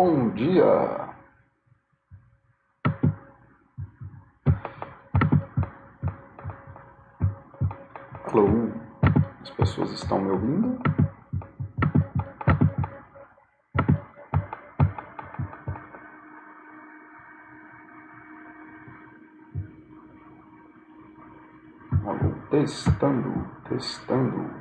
[0.00, 1.10] Bom dia!
[8.26, 8.70] Alô?
[9.42, 10.78] As pessoas estão me ouvindo?
[22.06, 24.57] Alô, testando, testando.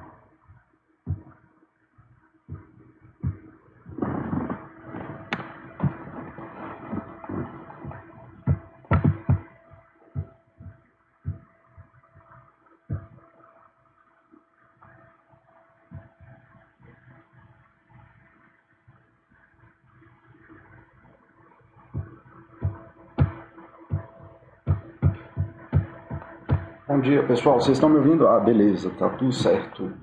[26.98, 27.62] Bom dia, pessoal.
[27.62, 28.28] Vocês estão me ouvindo?
[28.28, 29.94] Ah, beleza, tá tudo certo.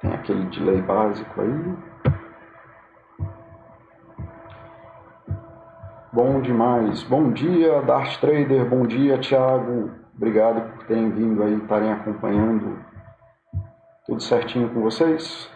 [0.00, 1.76] Tem aquele delay básico aí.
[6.12, 7.04] Bom demais.
[7.04, 8.68] Bom dia, Dart Trader.
[8.68, 9.92] Bom dia, Thiago.
[10.16, 12.84] Obrigado por terem vindo aí, estarem acompanhando.
[14.08, 15.48] Tudo certinho com vocês?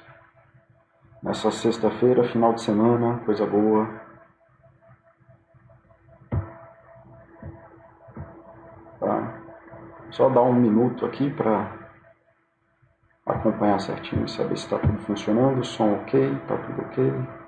[1.33, 3.89] Nessa sexta-feira, final de semana, coisa boa.
[9.01, 9.41] Tá?
[10.11, 11.73] Só dar um minuto aqui para
[13.25, 17.42] acompanhar certinho, saber se está tudo funcionando, som ok, está tudo ok.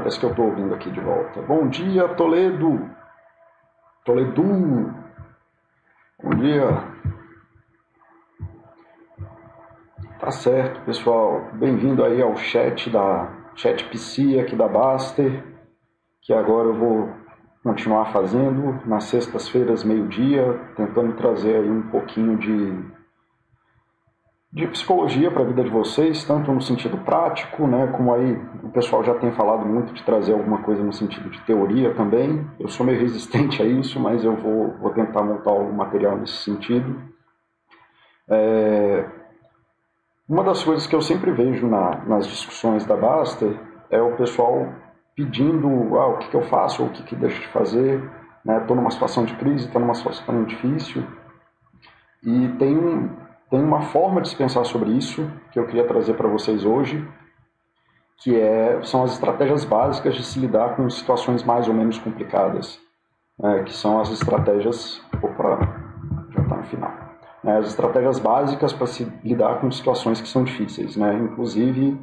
[0.00, 1.42] Parece que eu estou ouvindo aqui de volta.
[1.42, 2.88] Bom dia, Toledo.
[4.02, 4.94] Toledo.
[6.22, 6.82] Bom dia.
[10.18, 11.50] Tá certo, pessoal.
[11.52, 15.44] Bem-vindo aí ao chat da Chat PC aqui da Baster,
[16.22, 17.10] que agora eu vou
[17.62, 22.99] continuar fazendo nas sextas-feiras, meio-dia, tentando trazer aí um pouquinho de
[24.52, 28.32] de psicologia para a vida de vocês, tanto no sentido prático, né, como aí
[28.64, 32.44] o pessoal já tem falado muito de trazer alguma coisa no sentido de teoria também.
[32.58, 36.38] Eu sou meio resistente a isso, mas eu vou, vou tentar montar algum material nesse
[36.38, 37.00] sentido.
[38.28, 39.08] É...
[40.28, 43.56] Uma das coisas que eu sempre vejo na, nas discussões da Baster
[43.88, 44.66] é o pessoal
[45.14, 48.02] pedindo ah, o que, que eu faço o que, que deixo de fazer.
[48.46, 48.82] Estou né?
[48.82, 51.04] numa situação de crise, estou numa situação difícil.
[52.22, 53.10] E tem um,
[53.50, 57.06] tem uma forma de se pensar sobre isso que eu queria trazer para vocês hoje,
[58.18, 62.78] que é, são as estratégias básicas de se lidar com situações mais ou menos complicadas,
[63.42, 65.02] é, que são as estratégias.
[65.20, 65.58] Opa,
[66.30, 66.92] já está no final.
[67.44, 71.14] É, as estratégias básicas para se lidar com situações que são difíceis, né?
[71.14, 71.98] Inclusive,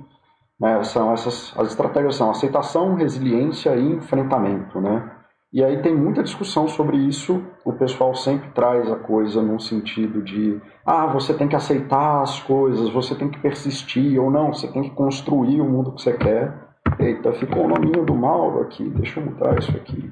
[0.59, 5.16] né, são essas as estratégias são aceitação, resiliência e enfrentamento, né?
[5.51, 7.41] E aí tem muita discussão sobre isso.
[7.63, 12.39] O pessoal sempre traz a coisa num sentido de ah, você tem que aceitar as
[12.41, 16.13] coisas, você tem que persistir ou não, você tem que construir o mundo que você
[16.13, 16.53] quer.
[16.99, 18.89] Eita, ficou o nominho do Mauro aqui.
[18.89, 20.11] Deixa eu mudar isso aqui.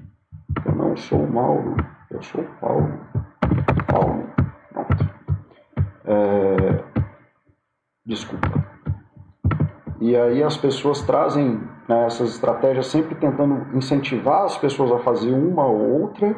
[0.65, 1.75] Eu não sou o Mauro,
[2.11, 2.99] eu sou o Paulo.
[3.87, 4.23] Paulo.
[4.71, 5.09] Pronto.
[6.05, 6.83] É...
[8.05, 8.63] Desculpa.
[9.99, 15.31] E aí as pessoas trazem né, essas estratégias sempre tentando incentivar as pessoas a fazer
[15.31, 16.35] uma ou outra.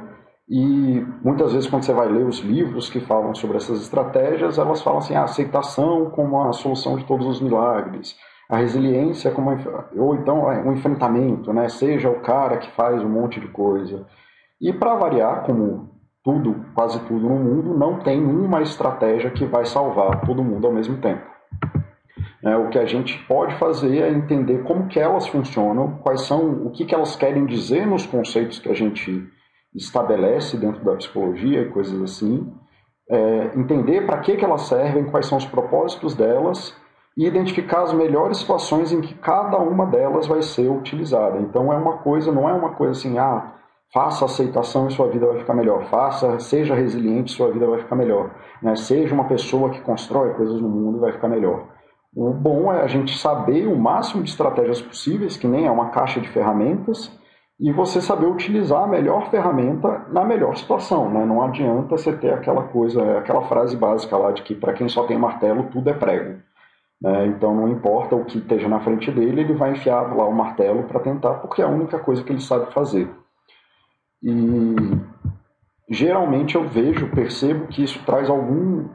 [0.49, 4.81] E muitas vezes, quando você vai ler os livros que falam sobre essas estratégias, elas
[4.81, 8.15] falam assim: a aceitação como a solução de todos os milagres,
[8.49, 9.51] a resiliência como
[9.97, 11.67] ou então é, um enfrentamento, né?
[11.67, 14.05] Seja o cara que faz um monte de coisa.
[14.59, 15.89] E para variar, como
[16.23, 20.73] tudo, quase tudo no mundo, não tem uma estratégia que vai salvar todo mundo ao
[20.73, 21.36] mesmo tempo.
[22.47, 26.65] É, o que a gente pode fazer é entender como que elas funcionam, quais são,
[26.65, 29.27] o que, que elas querem dizer nos conceitos que a gente
[29.75, 32.49] estabelece dentro da psicologia e coisas assim,
[33.09, 36.73] é, entender para que, que elas servem, quais são os propósitos delas
[37.17, 41.39] e identificar as melhores situações em que cada uma delas vai ser utilizada.
[41.39, 43.55] Então é uma coisa, não é uma coisa assim, ah,
[43.93, 47.79] faça aceitação e sua vida vai ficar melhor, faça, seja resiliente e sua vida vai
[47.79, 48.73] ficar melhor, né?
[48.77, 51.75] seja uma pessoa que constrói coisas no mundo e vai ficar melhor.
[52.15, 55.89] O bom é a gente saber o máximo de estratégias possíveis, que nem é uma
[55.89, 57.11] caixa de ferramentas,
[57.59, 61.09] e você saber utilizar a melhor ferramenta na melhor situação.
[61.09, 61.25] Né?
[61.25, 65.05] Não adianta você ter aquela coisa, aquela frase básica lá de que para quem só
[65.05, 66.39] tem martelo tudo é prego.
[67.01, 67.27] Né?
[67.27, 70.83] Então não importa o que esteja na frente dele, ele vai enfiar lá o martelo
[70.83, 73.09] para tentar, porque é a única coisa que ele sabe fazer.
[74.21, 74.75] E
[75.89, 78.87] geralmente eu vejo, percebo que isso traz algum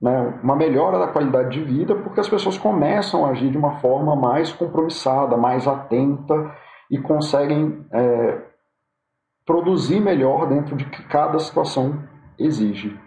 [0.00, 3.80] né, uma melhora da qualidade de vida, porque as pessoas começam a agir de uma
[3.80, 6.54] forma mais compromissada, mais atenta
[6.90, 8.38] e conseguem é,
[9.44, 12.02] produzir melhor dentro de que cada situação
[12.38, 12.98] exige.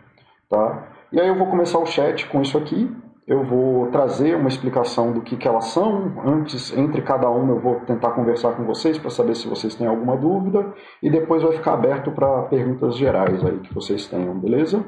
[0.49, 0.89] Tá?
[1.11, 2.93] E aí eu vou começar o chat com isso aqui.
[3.27, 6.21] Eu vou trazer uma explicação do que, que elas são.
[6.25, 9.87] Antes, entre cada uma, eu vou tentar conversar com vocês para saber se vocês têm
[9.87, 10.73] alguma dúvida.
[11.01, 14.83] E depois vai ficar aberto para perguntas gerais aí que vocês tenham, beleza?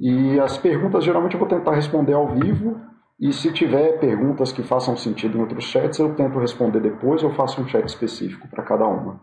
[0.00, 2.80] E as perguntas geralmente eu vou tentar responder ao vivo.
[3.20, 7.34] E se tiver perguntas que façam sentido em outros chats, eu tento responder depois ou
[7.34, 9.20] faço um chat específico para cada uma.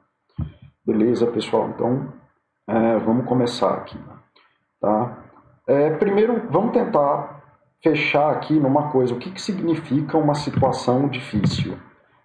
[0.86, 1.70] Beleza, pessoal?
[1.70, 2.14] Então,
[2.70, 3.98] é, vamos começar aqui.
[4.80, 5.18] Tá?
[5.68, 7.44] É, primeiro, vamos tentar
[7.82, 9.16] fechar aqui numa coisa.
[9.16, 11.76] O que, que significa uma situação difícil?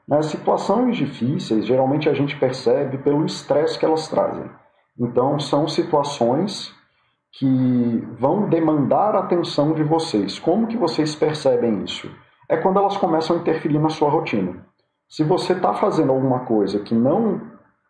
[0.06, 4.44] Nas situações difíceis, geralmente a gente percebe pelo estresse que elas trazem.
[4.98, 6.70] Então, são situações
[7.32, 10.38] que vão demandar atenção de vocês.
[10.38, 12.10] Como que vocês percebem isso?
[12.48, 14.66] É quando elas começam a interferir na sua rotina.
[15.08, 17.40] Se você está fazendo alguma coisa que não.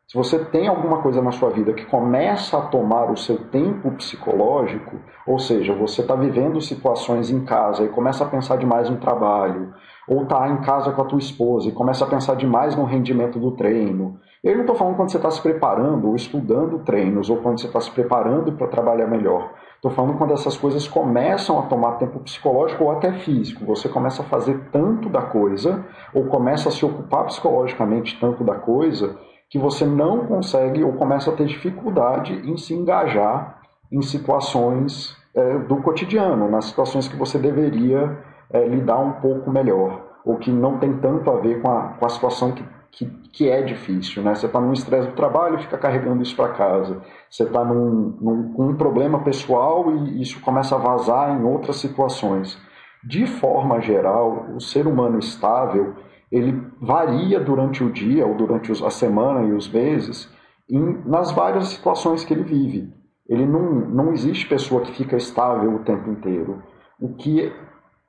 [0.07, 3.91] Se você tem alguma coisa na sua vida que começa a tomar o seu tempo
[3.93, 4.97] psicológico,
[5.27, 9.73] ou seja, você está vivendo situações em casa e começa a pensar demais no trabalho,
[10.07, 13.39] ou está em casa com a tua esposa e começa a pensar demais no rendimento
[13.39, 17.37] do treino, eu não estou falando quando você está se preparando ou estudando treinos ou
[17.37, 19.53] quando você está se preparando para trabalhar melhor.
[19.77, 23.65] Estou falando quando essas coisas começam a tomar tempo psicológico ou até físico.
[23.67, 28.57] Você começa a fazer tanto da coisa ou começa a se ocupar psicologicamente tanto da
[28.57, 29.17] coisa
[29.49, 33.61] que você não consegue ou começa a ter dificuldade em se engajar
[33.93, 38.19] em situações é, do cotidiano, nas situações que você deveria
[38.51, 42.07] é, lidar um pouco melhor ou que não tem tanto a ver com a, com
[42.07, 44.35] a situação que que, que é difícil, né?
[44.35, 47.03] Você está num estresse do trabalho e fica carregando isso para casa.
[47.31, 51.77] Você está num, num, com um problema pessoal e isso começa a vazar em outras
[51.77, 52.59] situações.
[53.03, 55.95] De forma geral, o ser humano estável
[56.31, 60.31] ele varia durante o dia ou durante a semana e os meses
[60.69, 62.93] em, nas várias situações que ele vive.
[63.29, 66.63] Ele não, não existe pessoa que fica estável o tempo inteiro.
[67.01, 67.53] O que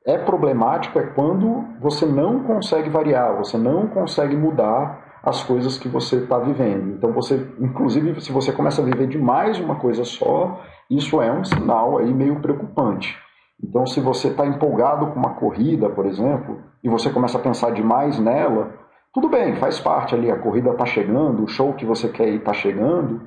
[0.05, 5.87] é problemático é quando você não consegue variar, você não consegue mudar as coisas que
[5.87, 6.95] você está vivendo.
[6.95, 11.45] Então você, inclusive, se você começa a viver demais uma coisa só, isso é um
[11.45, 13.17] sinal aí meio preocupante.
[13.63, 17.71] Então, se você está empolgado com uma corrida, por exemplo, e você começa a pensar
[17.71, 18.73] demais nela,
[19.13, 22.39] tudo bem, faz parte ali, a corrida está chegando, o show que você quer ir
[22.39, 23.21] está chegando,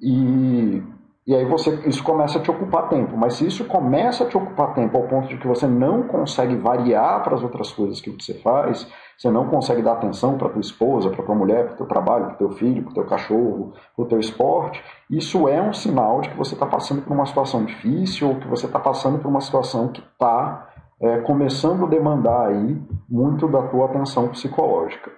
[0.00, 0.82] e
[1.26, 3.16] e aí você, isso começa a te ocupar tempo.
[3.16, 6.54] Mas se isso começa a te ocupar tempo ao ponto de que você não consegue
[6.54, 8.86] variar para as outras coisas que você faz,
[9.16, 12.26] você não consegue dar atenção para tua esposa, para tua mulher, para o teu trabalho,
[12.26, 15.72] para o teu filho, para o teu cachorro, para o teu esporte, isso é um
[15.72, 19.18] sinal de que você está passando por uma situação difícil ou que você está passando
[19.18, 20.68] por uma situação que está
[21.00, 25.10] é, começando a demandar aí muito da tua atenção psicológica.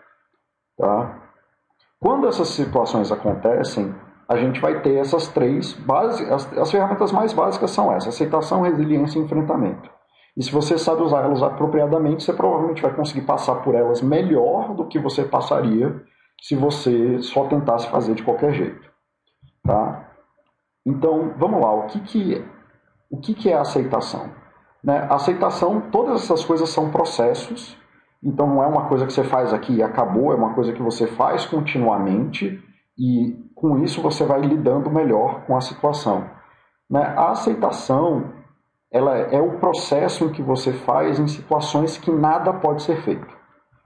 [0.78, 1.22] Tá?
[1.98, 3.92] Quando essas situações acontecem,
[4.28, 8.62] a gente vai ter essas três bases, as, as ferramentas mais básicas são essas, aceitação,
[8.62, 9.88] resiliência e enfrentamento.
[10.36, 14.74] E se você sabe usar elas apropriadamente, você provavelmente vai conseguir passar por elas melhor
[14.74, 16.02] do que você passaria
[16.42, 18.90] se você só tentasse fazer de qualquer jeito.
[19.64, 20.10] Tá?
[20.84, 22.44] Então, vamos lá, o que, que,
[23.10, 24.30] o que, que é aceitação?
[24.84, 25.06] Né?
[25.10, 27.76] Aceitação, todas essas coisas são processos,
[28.22, 30.82] então não é uma coisa que você faz aqui e acabou, é uma coisa que
[30.82, 32.62] você faz continuamente
[32.98, 36.28] e com isso você vai lidando melhor com a situação.
[36.88, 37.02] Né?
[37.16, 38.34] A aceitação
[38.92, 43.26] ela é o processo que você faz em situações que nada pode ser feito,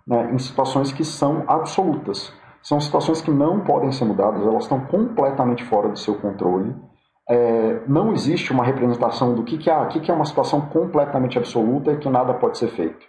[0.07, 0.31] né?
[0.33, 2.33] em situações que são absolutas.
[2.63, 6.75] São situações que não podem ser mudadas, elas estão completamente fora do seu controle.
[7.29, 11.39] É, não existe uma representação do que, que, é, que, que é uma situação completamente
[11.39, 13.07] absoluta e que nada pode ser feito.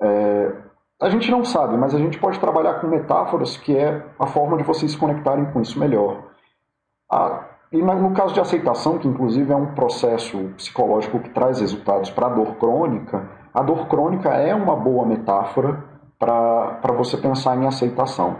[0.00, 0.52] É,
[1.00, 4.56] a gente não sabe, mas a gente pode trabalhar com metáforas que é a forma
[4.56, 6.22] de vocês se conectarem com isso melhor.
[7.10, 12.10] Ah, e no caso de aceitação, que inclusive é um processo psicológico que traz resultados
[12.10, 15.84] para a dor crônica, a dor crônica é uma boa metáfora
[16.18, 18.38] para você pensar em aceitação.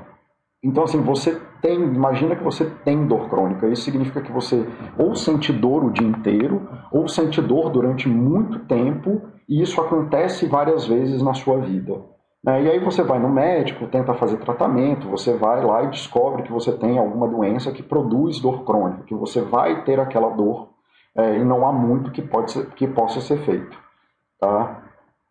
[0.63, 3.69] Então, assim, você tem, imagina que você tem dor crônica.
[3.69, 4.67] Isso significa que você
[4.99, 10.47] ou sente dor o dia inteiro, ou sente dor durante muito tempo, e isso acontece
[10.47, 12.16] várias vezes na sua vida.
[12.47, 12.63] Né?
[12.63, 16.53] E aí você vai no médico, tenta fazer tratamento, você vai lá e descobre que
[16.53, 20.69] você tem alguma doença que produz dor crônica, que você vai ter aquela dor
[21.17, 23.77] é, e não há muito que, pode ser, que possa ser feito.
[24.39, 24.83] Tá?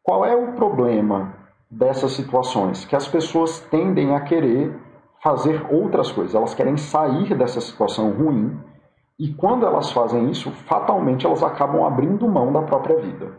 [0.04, 1.34] Qual é o problema
[1.72, 2.84] dessas situações?
[2.84, 4.78] Que as pessoas tendem a querer
[5.24, 8.60] fazer outras coisas, elas querem sair dessa situação ruim
[9.18, 13.32] e quando elas fazem isso, fatalmente elas acabam abrindo mão da própria vida.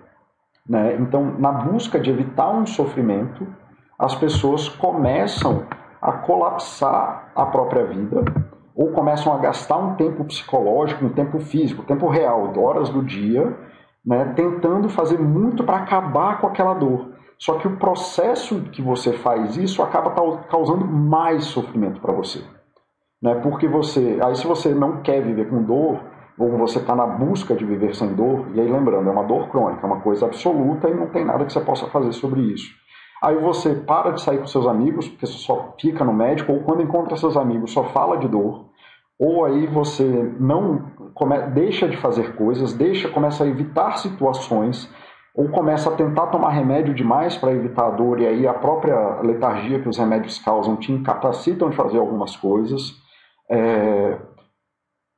[0.66, 0.96] Né?
[0.96, 3.46] Então, na busca de evitar um sofrimento,
[3.98, 5.66] as pessoas começam
[6.00, 8.24] a colapsar a própria vida
[8.74, 13.02] ou começam a gastar um tempo psicológico, um tempo físico, um tempo real, horas do
[13.02, 13.56] dia,
[14.04, 17.16] né, tentando fazer muito para acabar com aquela dor.
[17.38, 20.10] Só que o processo que você faz isso acaba
[20.48, 22.42] causando mais sofrimento para você.
[23.22, 23.34] Né?
[23.36, 24.18] Porque você.
[24.22, 26.00] Aí, se você não quer viver com dor,
[26.38, 29.48] ou você está na busca de viver sem dor, e aí lembrando, é uma dor
[29.48, 32.70] crônica, é uma coisa absoluta e não tem nada que você possa fazer sobre isso.
[33.22, 36.82] Aí você para de sair com seus amigos, porque só fica no médico, ou quando
[36.82, 38.66] encontra seus amigos só fala de dor,
[39.18, 40.04] ou aí você
[40.38, 44.92] não come, deixa de fazer coisas, deixa, começa a evitar situações,
[45.34, 49.20] ou começa a tentar tomar remédio demais para evitar a dor, e aí a própria
[49.22, 52.94] letargia que os remédios causam te incapacitam de fazer algumas coisas.
[53.50, 54.18] É...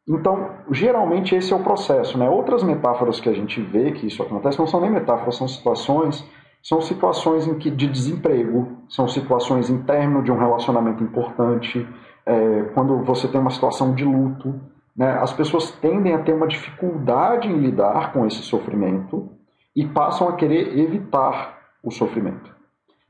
[0.09, 2.17] Então, geralmente esse é o processo.
[2.17, 2.29] Né?
[2.29, 6.25] Outras metáforas que a gente vê que isso acontece não são nem metáforas, são situações
[6.69, 9.83] são situações em que de desemprego, são situações em
[10.23, 11.89] de um relacionamento importante,
[12.27, 14.55] é, quando você tem uma situação de luto.
[14.95, 15.11] Né?
[15.13, 19.31] As pessoas tendem a ter uma dificuldade em lidar com esse sofrimento
[19.75, 22.55] e passam a querer evitar o sofrimento.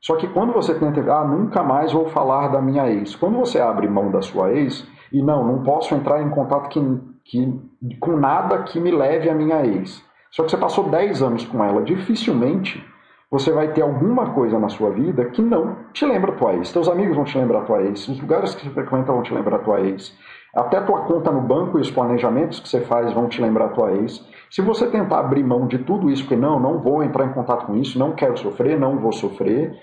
[0.00, 3.16] Só que quando você tenta, ah, nunca mais vou falar da minha ex.
[3.16, 6.80] Quando você abre mão da sua ex e não, não posso entrar em contato que,
[7.24, 7.60] que,
[7.98, 10.00] com nada que me leve à minha ex.
[10.30, 12.86] Só que você passou 10 anos com ela, dificilmente
[13.30, 16.72] você vai ter alguma coisa na sua vida que não te lembra a tua ex.
[16.72, 19.34] Teus amigos vão te lembrar a tua ex, os lugares que você frequenta vão te
[19.34, 20.16] lembrar a tua ex.
[20.54, 23.92] Até tua conta no banco e os planejamentos que você faz vão te lembrar tua
[23.92, 24.24] ex.
[24.50, 27.66] Se você tentar abrir mão de tudo isso, porque não, não vou entrar em contato
[27.66, 29.78] com isso, não quero sofrer, não vou sofrer,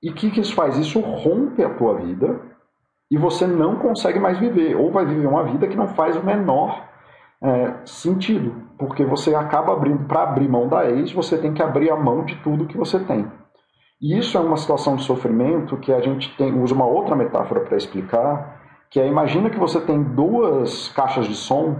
[0.00, 0.76] e o que, que isso faz?
[0.78, 2.40] Isso rompe a tua vida
[3.10, 6.22] e você não consegue mais viver, ou vai viver uma vida que não faz o
[6.22, 6.86] menor
[7.42, 11.90] é, sentido, porque você acaba abrindo, para abrir mão da ex, você tem que abrir
[11.90, 13.26] a mão de tudo que você tem.
[14.00, 17.62] E isso é uma situação de sofrimento que a gente tem, usa uma outra metáfora
[17.62, 21.76] para explicar, que é imagina que você tem duas caixas de som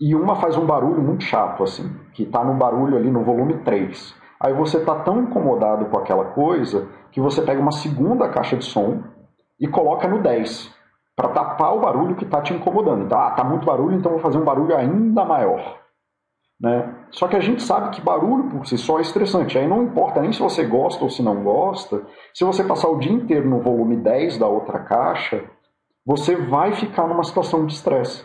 [0.00, 3.58] e uma faz um barulho muito chato, assim, que está no barulho ali no volume
[3.64, 4.14] 3.
[4.40, 8.64] Aí você está tão incomodado com aquela coisa que você pega uma segunda caixa de
[8.64, 9.02] som
[9.58, 10.72] e coloca no 10
[11.16, 13.06] para tapar o barulho que está te incomodando.
[13.06, 15.77] Então, ah, tá muito barulho, então vou fazer um barulho ainda maior.
[16.60, 16.92] Né?
[17.10, 19.56] Só que a gente sabe que barulho por si só é estressante.
[19.56, 22.02] Aí não importa nem se você gosta ou se não gosta,
[22.34, 25.44] se você passar o dia inteiro no volume 10 da outra caixa,
[26.04, 28.24] você vai ficar numa situação de estresse.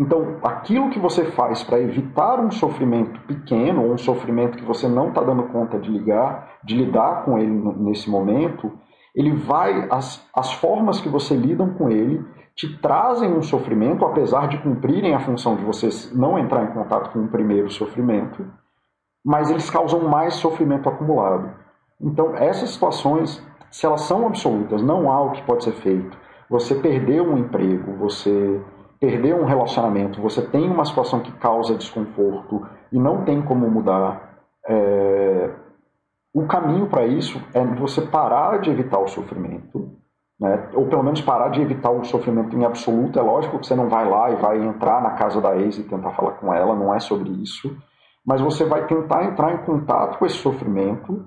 [0.00, 4.86] Então, aquilo que você faz para evitar um sofrimento pequeno, ou um sofrimento que você
[4.86, 8.72] não está dando conta de ligar, de lidar com ele nesse momento,
[9.12, 12.24] ele vai, as, as formas que você lidam com ele
[12.58, 17.12] te trazem um sofrimento, apesar de cumprirem a função de você não entrar em contato
[17.12, 18.44] com o primeiro sofrimento,
[19.24, 21.54] mas eles causam mais sofrimento acumulado.
[22.00, 26.18] Então, essas situações, se elas são absolutas, não há o que pode ser feito.
[26.50, 28.60] Você perdeu um emprego, você
[28.98, 34.40] perdeu um relacionamento, você tem uma situação que causa desconforto e não tem como mudar.
[34.66, 35.54] É
[36.38, 39.97] o caminho para isso é você parar de evitar o sofrimento,
[40.40, 40.68] né?
[40.74, 43.18] ou pelo menos parar de evitar o sofrimento em absoluto.
[43.18, 45.84] É lógico que você não vai lá e vai entrar na casa da ex e
[45.84, 47.76] tentar falar com ela, não é sobre isso.
[48.24, 51.24] Mas você vai tentar entrar em contato com esse sofrimento,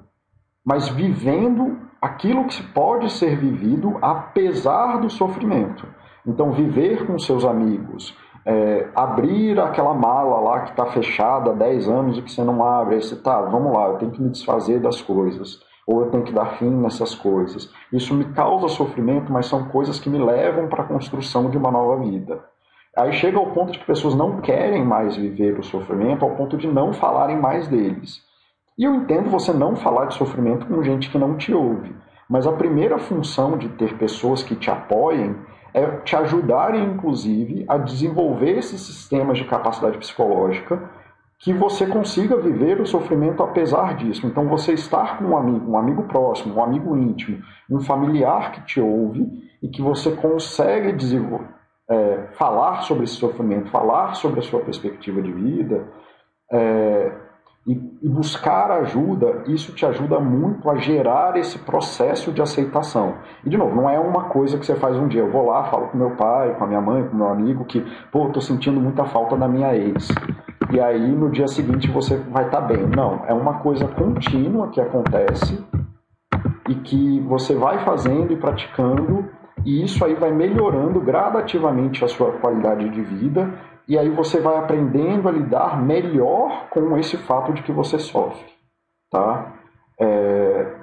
[0.63, 5.87] mas vivendo aquilo que pode ser vivido apesar do sofrimento.
[6.25, 8.15] Então, viver com seus amigos,
[8.45, 12.63] é, abrir aquela mala lá que está fechada há 10 anos e que você não
[12.63, 15.59] abre, aí você tá, vamos lá, eu tenho que me desfazer das coisas,
[15.91, 17.69] ou eu tenho que dar fim nessas coisas.
[17.91, 21.69] Isso me causa sofrimento, mas são coisas que me levam para a construção de uma
[21.69, 22.39] nova vida.
[22.95, 26.57] Aí chega ao ponto de que pessoas não querem mais viver o sofrimento, ao ponto
[26.57, 28.21] de não falarem mais deles.
[28.77, 31.93] E eu entendo você não falar de sofrimento com gente que não te ouve,
[32.29, 35.35] mas a primeira função de ter pessoas que te apoiem
[35.73, 40.81] é te ajudarem, inclusive, a desenvolver esses sistemas de capacidade psicológica
[41.41, 44.27] que você consiga viver o sofrimento apesar disso.
[44.27, 48.61] Então, você estar com um amigo, um amigo próximo, um amigo íntimo, um familiar que
[48.61, 49.27] te ouve
[49.61, 51.49] e que você consegue desenvolver,
[51.89, 55.87] é, falar sobre esse sofrimento, falar sobre a sua perspectiva de vida,
[56.51, 57.11] é,
[57.65, 63.15] e, e buscar ajuda, isso te ajuda muito a gerar esse processo de aceitação.
[63.43, 65.21] E, de novo, não é uma coisa que você faz um dia.
[65.21, 67.81] Eu vou lá, falo com meu pai, com a minha mãe, com meu amigo, que,
[68.11, 70.07] pô, tô sentindo muita falta da minha ex.
[70.71, 72.87] E aí no dia seguinte você vai estar tá bem.
[72.87, 75.63] Não, é uma coisa contínua que acontece
[76.69, 79.29] e que você vai fazendo e praticando,
[79.65, 83.53] e isso aí vai melhorando gradativamente a sua qualidade de vida,
[83.87, 88.45] e aí você vai aprendendo a lidar melhor com esse fato de que você sofre,
[89.11, 89.53] tá?
[89.99, 90.75] É...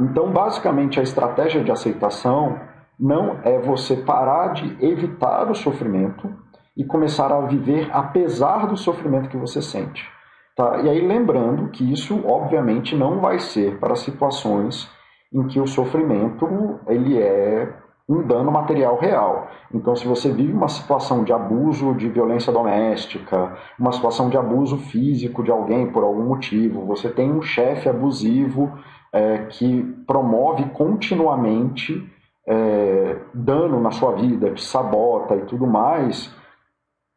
[0.00, 2.58] Então, basicamente, a estratégia de aceitação
[2.98, 6.43] não é você parar de evitar o sofrimento
[6.76, 10.08] e começar a viver apesar do sofrimento que você sente.
[10.56, 10.78] Tá?
[10.82, 14.88] E aí lembrando que isso obviamente não vai ser para situações
[15.32, 17.72] em que o sofrimento ele é
[18.08, 19.48] um dano material real.
[19.72, 24.76] Então, se você vive uma situação de abuso de violência doméstica, uma situação de abuso
[24.76, 28.70] físico de alguém por algum motivo, você tem um chefe abusivo
[29.12, 32.06] é, que promove continuamente
[32.46, 36.30] é, dano na sua vida, te sabota e tudo mais,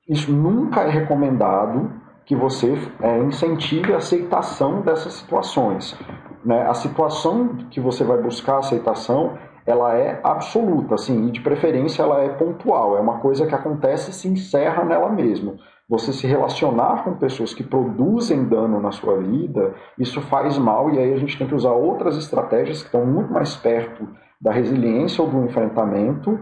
[0.07, 1.91] isso nunca é recomendado
[2.25, 5.97] que você é, incentive a aceitação dessas situações.
[6.43, 6.61] Né?
[6.67, 12.21] A situação que você vai buscar aceitação, ela é absoluta, assim, e de preferência ela
[12.21, 15.55] é pontual, é uma coisa que acontece e se encerra nela mesma.
[15.89, 20.99] Você se relacionar com pessoas que produzem dano na sua vida, isso faz mal e
[20.99, 24.07] aí a gente tem que usar outras estratégias que estão muito mais perto
[24.39, 26.37] da resiliência ou do enfrentamento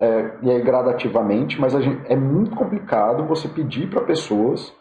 [0.00, 4.74] é, e aí gradativamente, mas gente, é muito complicado você pedir para pessoas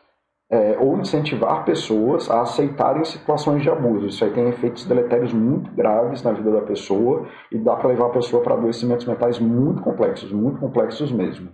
[0.50, 4.08] é, ou incentivar pessoas a aceitarem situações de abuso.
[4.08, 8.08] Isso aí tem efeitos deletérios muito graves na vida da pessoa e dá para levar
[8.08, 11.50] a pessoa para adoecimentos mentais muito complexos, muito complexos mesmo.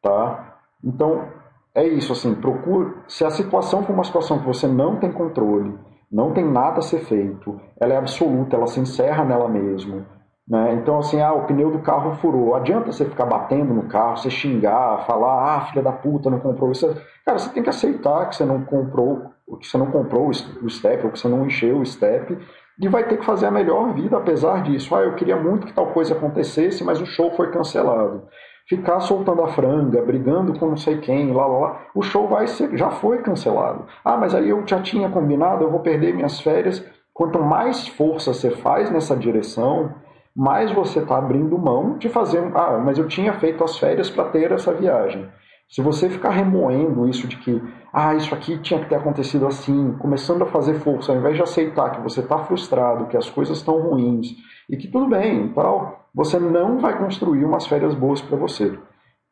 [0.00, 0.56] Tá?
[0.84, 1.28] Então,
[1.74, 5.76] é isso, assim, procure, se a situação for uma situação que você não tem controle,
[6.10, 10.06] não tem nada a ser feito, ela é absoluta, ela se encerra nela mesma,
[10.52, 10.74] né?
[10.74, 12.54] Então, assim, ah, o pneu do carro furou.
[12.54, 16.70] Adianta você ficar batendo no carro, você xingar, falar, ah, filha da puta, não comprou
[16.70, 16.94] isso.
[17.24, 21.06] Cara, você tem que aceitar que você não comprou, que você não comprou o step,
[21.06, 22.38] ou que você não encheu o step,
[22.78, 24.94] e vai ter que fazer a melhor vida apesar disso.
[24.94, 28.24] Ah, eu queria muito que tal coisa acontecesse, mas o show foi cancelado.
[28.68, 32.46] Ficar soltando a franga, brigando com não sei quem, lá, lá, lá, o show vai
[32.46, 33.86] ser, já foi cancelado.
[34.04, 36.84] Ah, mas aí eu já tinha combinado, eu vou perder minhas férias.
[37.14, 39.94] Quanto mais força você faz nessa direção,
[40.34, 42.50] mais você está abrindo mão de fazer.
[42.54, 45.28] Ah, mas eu tinha feito as férias para ter essa viagem.
[45.68, 49.92] Se você ficar remoendo isso de que, ah, isso aqui tinha que ter acontecido assim,
[49.98, 53.58] começando a fazer força, ao invés de aceitar que você está frustrado, que as coisas
[53.58, 54.34] estão ruins
[54.68, 58.78] e que tudo bem, tal, você não vai construir umas férias boas para você.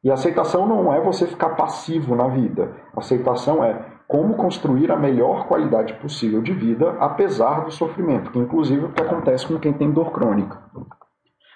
[0.02, 2.74] E aceitação não é você ficar passivo na vida.
[2.96, 3.78] Aceitação é
[4.11, 8.92] como construir a melhor qualidade possível de vida, apesar do sofrimento, que inclusive é o
[8.92, 10.59] que acontece com quem tem dor crônica.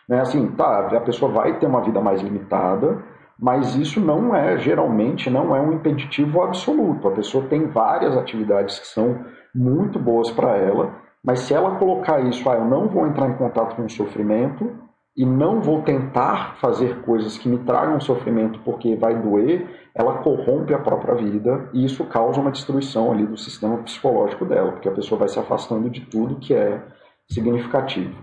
[0.09, 0.21] Né?
[0.21, 3.03] Assim, tá, a pessoa vai ter uma vida mais limitada,
[3.37, 7.09] mas isso não é, geralmente, não é um impeditivo absoluto.
[7.09, 12.21] A pessoa tem várias atividades que são muito boas para ela, mas se ela colocar
[12.21, 14.71] isso, ah, eu não vou entrar em contato com o sofrimento,
[15.17, 20.75] e não vou tentar fazer coisas que me tragam sofrimento porque vai doer, ela corrompe
[20.75, 24.93] a própria vida e isso causa uma destruição ali do sistema psicológico dela, porque a
[24.93, 26.83] pessoa vai se afastando de tudo que é
[27.31, 28.15] significativo.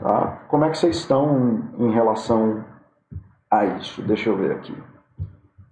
[0.00, 0.44] Tá?
[0.48, 2.64] Como é que vocês estão em relação
[3.50, 4.00] a isso?
[4.02, 4.74] Deixa eu ver aqui.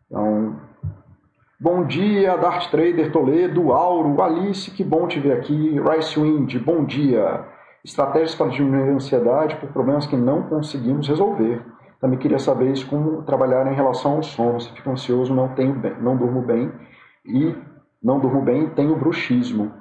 [0.07, 0.61] Então,
[1.59, 5.81] bom dia, Dart Trader Toledo, Auro, Alice, que bom te ver aqui.
[5.81, 7.45] Rice Wind, bom dia.
[7.85, 11.65] Estratégias para diminuir a ansiedade por problemas que não conseguimos resolver.
[12.01, 14.61] Também queria saber isso, como trabalhar em relação ao sono.
[14.61, 16.73] Se fico ansioso, não, tenho bem, não durmo bem
[17.25, 17.55] e
[18.03, 19.73] não durmo bem tenho bruxismo.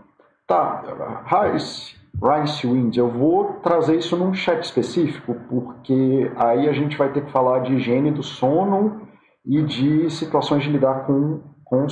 [0.46, 0.84] Tá,
[1.26, 7.12] Rice, Rice Wind, eu vou trazer isso num chat específico, porque aí a gente vai
[7.12, 9.08] ter que falar de higiene do sono
[9.46, 11.88] e de situações de lidar com, com,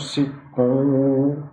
[0.51, 1.43] com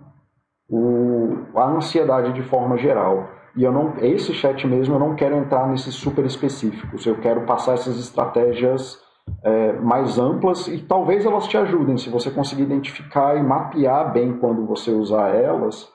[0.67, 3.29] o, a ansiedade de forma geral.
[3.55, 7.05] E eu não, esse chat mesmo, eu não quero entrar nesses super específicos.
[7.05, 8.99] Eu quero passar essas estratégias
[9.43, 14.33] é, mais amplas e talvez elas te ajudem se você conseguir identificar e mapear bem
[14.37, 15.89] quando você usar elas.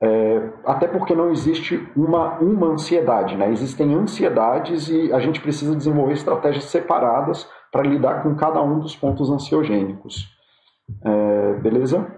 [0.00, 3.50] É, até porque não existe uma, uma ansiedade, né?
[3.50, 8.94] Existem ansiedades e a gente precisa desenvolver estratégias separadas para lidar com cada um dos
[8.94, 10.26] pontos ansiogênicos.
[11.04, 12.17] É, beleza?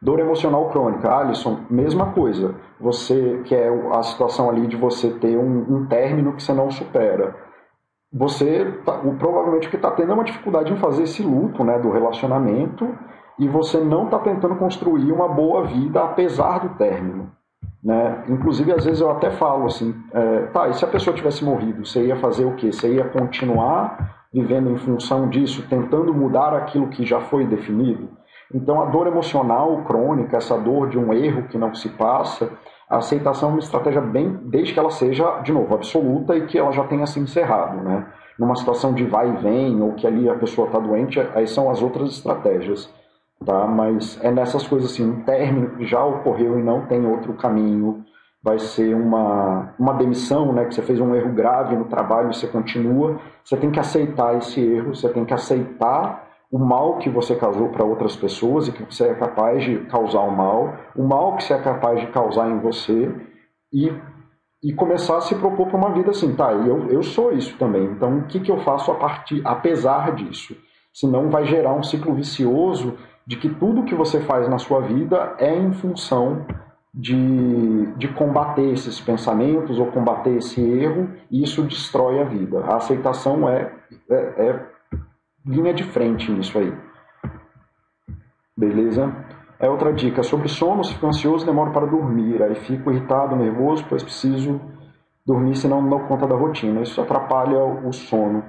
[0.00, 2.54] Dor emocional crônica, Alisson, mesma coisa.
[2.80, 6.70] Você que é a situação ali de você ter um, um término que você não
[6.70, 7.34] supera.
[8.12, 11.78] Você tá, provavelmente o que está tendo é uma dificuldade em fazer esse luto, né,
[11.78, 12.88] do relacionamento
[13.38, 17.30] e você não está tentando construir uma boa vida apesar do término.
[17.82, 18.24] Né?
[18.28, 21.86] Inclusive, às vezes eu até falo assim, é, tá, e se a pessoa tivesse morrido,
[21.86, 22.72] você ia fazer o quê?
[22.72, 28.10] Você ia continuar vivendo em função disso, tentando mudar aquilo que já foi definido?
[28.54, 32.50] Então, a dor emocional crônica, essa dor de um erro que não se passa,
[32.88, 36.58] a aceitação é uma estratégia bem, desde que ela seja, de novo, absoluta e que
[36.58, 38.06] ela já tenha se encerrado, né?
[38.38, 41.70] Numa situação de vai e vem, ou que ali a pessoa está doente, aí são
[41.70, 42.90] as outras estratégias,
[43.44, 43.66] tá?
[43.66, 48.02] Mas é nessas coisas assim, um término que já ocorreu e não tem outro caminho,
[48.42, 50.64] vai ser uma, uma demissão, né?
[50.64, 54.34] Que você fez um erro grave no trabalho e você continua, você tem que aceitar
[54.38, 58.72] esse erro, você tem que aceitar o mal que você causou para outras pessoas e
[58.72, 62.06] que você é capaz de causar o mal, o mal que você é capaz de
[62.08, 63.14] causar em você
[63.72, 63.92] e,
[64.62, 67.84] e começar a se propor para uma vida assim, tá, eu, eu sou isso também,
[67.84, 70.56] então o que, que eu faço a partir, apesar disso?
[70.92, 75.34] Senão vai gerar um ciclo vicioso de que tudo que você faz na sua vida
[75.38, 76.46] é em função
[76.94, 82.60] de, de combater esses pensamentos ou combater esse erro e isso destrói a vida.
[82.60, 83.70] A aceitação é,
[84.10, 84.66] é, é
[85.48, 86.72] linha de frente nisso aí.
[88.56, 89.12] Beleza?
[89.58, 90.22] É outra dica.
[90.22, 92.42] Sobre sono, se fico ansioso, demoro para dormir.
[92.42, 94.60] Aí fico irritado, nervoso, pois preciso
[95.26, 96.82] dormir, senão não dou conta da rotina.
[96.82, 98.44] Isso atrapalha o sono.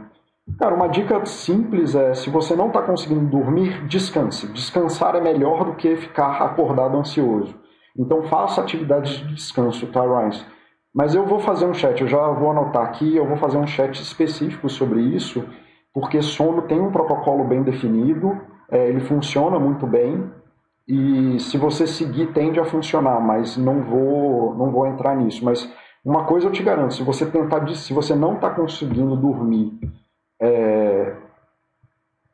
[0.57, 4.51] Cara, uma dica simples é: se você não está conseguindo dormir, descanse.
[4.51, 7.55] Descansar é melhor do que ficar acordado ansioso.
[7.97, 10.31] Então faça atividades de descanso, tá, Ryan?
[10.93, 13.67] Mas eu vou fazer um chat, eu já vou anotar aqui, eu vou fazer um
[13.67, 15.45] chat específico sobre isso
[15.93, 18.39] porque sono tem um protocolo bem definido,
[18.71, 20.29] é, ele funciona muito bem
[20.87, 25.43] e se você seguir tende a funcionar, mas não vou não vou entrar nisso.
[25.43, 25.71] Mas
[26.03, 29.79] uma coisa eu te garanto, se você tentar, se você não está conseguindo dormir
[30.41, 31.15] é,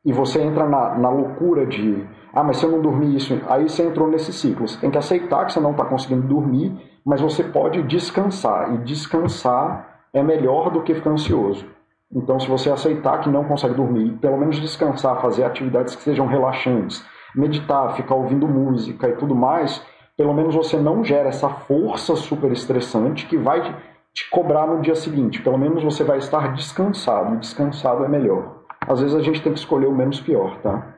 [0.04, 3.70] e você entra na, na loucura de ah, mas se eu não dormir isso, aí
[3.70, 4.68] você entrou nesse ciclo.
[4.68, 8.78] Você tem que aceitar que você não está conseguindo dormir, mas você pode descansar e
[8.80, 11.65] descansar é melhor do que ficar ansioso.
[12.13, 16.28] Então, se você aceitar que não consegue dormir, pelo menos descansar, fazer atividades que sejam
[16.28, 17.04] relaxantes,
[17.36, 19.82] meditar, ficar ouvindo música e tudo mais,
[20.15, 23.62] pelo menos você não gera essa força super estressante que vai
[24.13, 25.41] te cobrar no dia seguinte.
[25.41, 27.38] Pelo menos você vai estar descansado.
[27.38, 28.63] Descansado é melhor.
[28.88, 30.96] Às vezes a gente tem que escolher o menos pior, tá?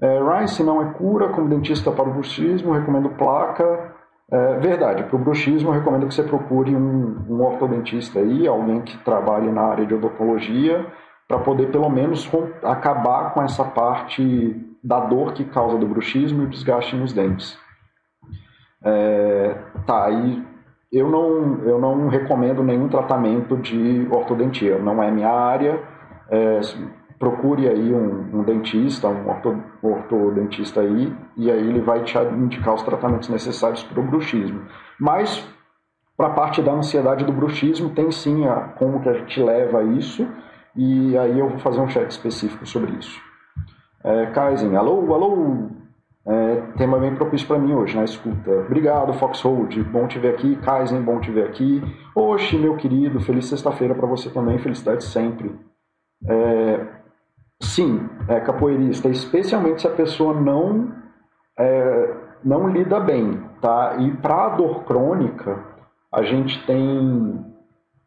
[0.00, 3.94] É, se não é cura, como dentista para o bruxismo, recomendo placa
[4.32, 8.80] é, verdade, para o bruxismo eu recomendo que você procure um, um ortodontista aí, alguém
[8.80, 10.86] que trabalhe na área de odontologia,
[11.28, 12.30] para poder pelo menos
[12.62, 17.58] acabar com essa parte da dor que causa do bruxismo e desgaste nos dentes.
[18.82, 19.54] É,
[19.86, 20.42] tá, e
[20.90, 25.78] eu não, eu não recomendo nenhum tratamento de ortodontia, não é minha área.
[26.30, 26.60] É,
[27.22, 32.74] procure aí um, um dentista, um orto, ortodontista aí, e aí ele vai te indicar
[32.74, 34.62] os tratamentos necessários para o bruxismo.
[34.98, 35.48] Mas,
[36.16, 39.78] para a parte da ansiedade do bruxismo, tem sim a, como que a gente leva
[39.78, 40.26] a isso,
[40.74, 43.20] e aí eu vou fazer um chat específico sobre isso.
[44.02, 45.68] É, Kaizen, alô, alô!
[46.26, 48.50] É, tema bem propício para mim hoje, na escuta.
[48.66, 50.56] Obrigado, Foxhold, bom te ver aqui.
[50.56, 51.80] Kaizen, bom te ver aqui.
[52.16, 55.54] Oxe, meu querido, feliz sexta-feira para você também, felicidade sempre.
[56.28, 57.01] É,
[57.64, 60.92] sim, é capoeirista, especialmente se a pessoa não,
[61.58, 63.96] é, não lida bem, tá?
[63.98, 65.58] E para a dor crônica,
[66.12, 67.52] a gente tem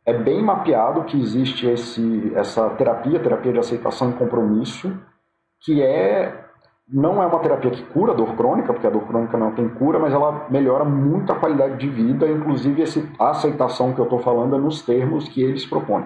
[0.05, 4.95] é bem mapeado que existe esse, essa terapia, terapia de aceitação e compromisso,
[5.61, 6.43] que é
[6.87, 9.67] não é uma terapia que cura a dor crônica, porque a dor crônica não tem
[9.67, 14.03] cura, mas ela melhora muito a qualidade de vida, inclusive esse, a aceitação que eu
[14.03, 16.05] estou falando é nos termos que eles propõem.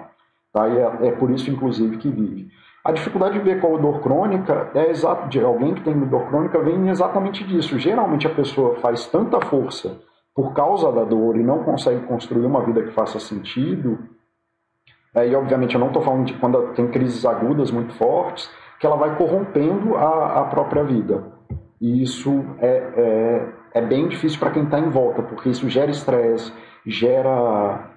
[0.54, 0.70] Tá?
[0.70, 2.50] E é, é por isso, inclusive, que vive.
[2.84, 6.60] A dificuldade de ver qual dor crônica é exato de alguém que tem dor crônica
[6.60, 7.78] vem exatamente disso.
[7.78, 10.00] Geralmente a pessoa faz tanta força
[10.34, 14.00] por causa da dor e não consegue construir uma vida que faça sentido.
[15.14, 18.86] É, e obviamente eu não estou falando de quando tem crises agudas muito fortes, que
[18.86, 21.24] ela vai corrompendo a, a própria vida.
[21.82, 25.92] E isso é, é, é bem difícil para quem está em volta, porque isso gera
[25.92, 26.54] estresse,
[26.86, 27.92] gera,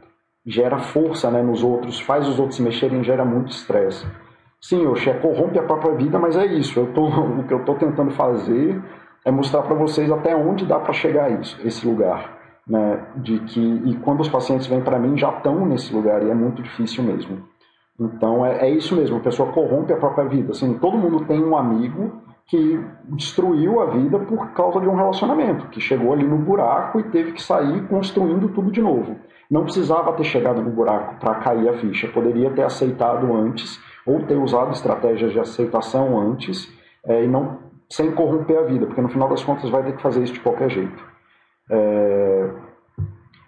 [0.45, 4.07] gera força né, nos outros, faz os outros se mexerem, gera muito estresse.
[4.63, 6.79] Sim, o Xé corrompe a própria vida, mas é isso.
[6.79, 8.81] Eu tô, o que eu estou tentando fazer
[9.25, 12.39] é mostrar para vocês até onde dá para chegar isso, esse lugar.
[12.67, 13.05] Né?
[13.17, 16.35] De que, e quando os pacientes vêm para mim, já estão nesse lugar e é
[16.35, 17.43] muito difícil mesmo.
[17.99, 20.53] Então é, é isso mesmo, a pessoa corrompe a própria vida.
[20.53, 25.69] Assim, todo mundo tem um amigo que destruiu a vida por causa de um relacionamento,
[25.69, 29.17] que chegou ali no buraco e teve que sair construindo tudo de novo.
[29.51, 34.23] Não precisava ter chegado no buraco para cair a ficha, poderia ter aceitado antes ou
[34.25, 36.73] ter usado estratégias de aceitação antes
[37.07, 37.59] é, e não
[37.93, 40.41] sem corromper a vida, porque no final das contas vai ter que fazer isso de
[40.41, 41.05] qualquer jeito.
[41.71, 42.51] É...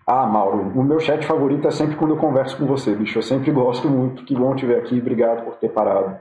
[0.07, 3.19] Ah, Mauro, o meu chat favorito é sempre quando eu converso com você, bicho.
[3.19, 4.23] Eu sempre gosto muito.
[4.25, 4.99] Que bom te ver aqui.
[4.99, 6.19] Obrigado por ter parado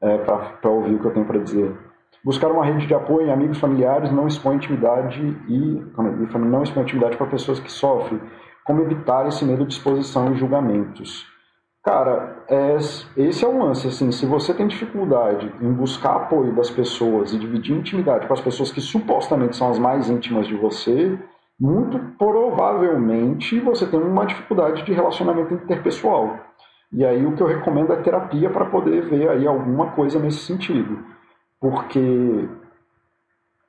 [0.00, 1.76] é, para ouvir o que eu tenho para dizer.
[2.24, 5.84] Buscar uma rede de apoio em amigos familiares não expõe intimidade e
[6.38, 8.20] não expõe intimidade para pessoas que sofrem.
[8.64, 11.26] Como evitar esse medo de exposição e julgamentos?
[11.84, 12.76] Cara, é,
[13.16, 17.38] esse é o lance, assim, se você tem dificuldade em buscar apoio das pessoas e
[17.38, 21.18] dividir intimidade com as pessoas que supostamente são as mais íntimas de você,
[21.58, 26.38] muito provavelmente você tem uma dificuldade de relacionamento interpessoal.
[26.92, 30.38] E aí o que eu recomendo é terapia para poder ver aí alguma coisa nesse
[30.38, 30.98] sentido.
[31.60, 32.48] Porque,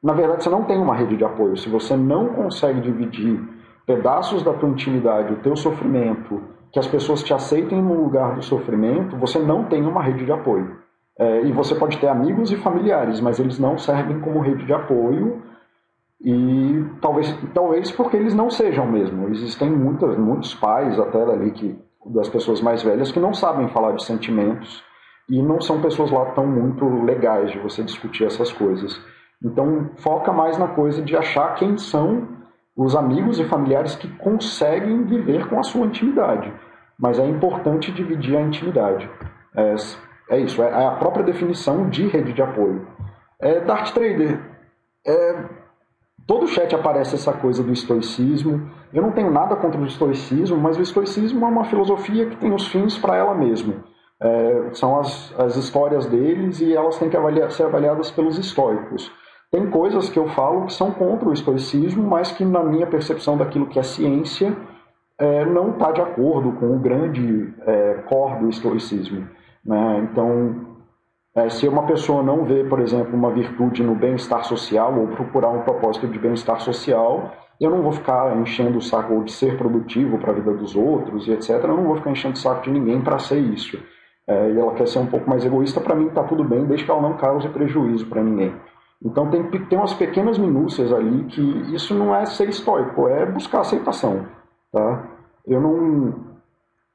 [0.04, 1.58] na verdade, você não tem uma rede de apoio.
[1.58, 3.42] Se você não consegue dividir
[3.88, 8.42] pedaços da tua intimidade, o teu sofrimento, que as pessoas te aceitem no lugar do
[8.42, 10.76] sofrimento, você não tem uma rede de apoio.
[11.18, 14.74] É, e você pode ter amigos e familiares, mas eles não servem como rede de
[14.74, 15.44] apoio
[16.20, 19.30] e talvez, talvez porque eles não sejam mesmo.
[19.30, 23.92] Existem muitas, muitos pais até ali que das pessoas mais velhas que não sabem falar
[23.92, 24.84] de sentimentos
[25.30, 29.00] e não são pessoas lá tão muito legais de você discutir essas coisas.
[29.44, 32.28] Então foca mais na coisa de achar quem são
[32.76, 36.52] os amigos e familiares que conseguem viver com a sua intimidade.
[37.00, 39.10] Mas é importante dividir a intimidade.
[39.56, 39.76] É,
[40.30, 42.88] é isso, é a própria definição de rede de apoio.
[43.40, 44.40] É, Dart Trader,
[45.06, 45.46] é,
[46.26, 48.72] todo chat aparece essa coisa do estoicismo.
[48.92, 52.54] Eu não tenho nada contra o estoicismo, mas o estoicismo é uma filosofia que tem
[52.54, 53.84] os fins para ela mesma.
[54.22, 59.12] É, são as, as histórias deles e elas têm que avaliar, ser avaliadas pelos estoicos.
[59.54, 63.38] Tem coisas que eu falo que são contra o estoicismo, mas que na minha percepção
[63.38, 64.58] daquilo que é ciência
[65.16, 69.30] é, não está de acordo com o grande é, core do estoicismo.
[69.64, 70.08] Né?
[70.10, 70.56] Então,
[71.36, 75.50] é, se uma pessoa não vê, por exemplo, uma virtude no bem-estar social ou procurar
[75.50, 80.18] um propósito de bem-estar social, eu não vou ficar enchendo o saco de ser produtivo
[80.18, 81.60] para a vida dos outros e etc.
[81.62, 83.80] Eu não vou ficar enchendo o saco de ninguém para ser isso.
[84.28, 86.86] É, e ela quer ser um pouco mais egoísta, para mim está tudo bem, desde
[86.86, 88.52] que ela não cause prejuízo para ninguém.
[89.04, 91.42] Então tem, tem umas pequenas minúcias ali que
[91.74, 94.26] isso não é ser estoico, é buscar aceitação.
[94.72, 95.04] Tá?
[95.46, 96.34] Eu não.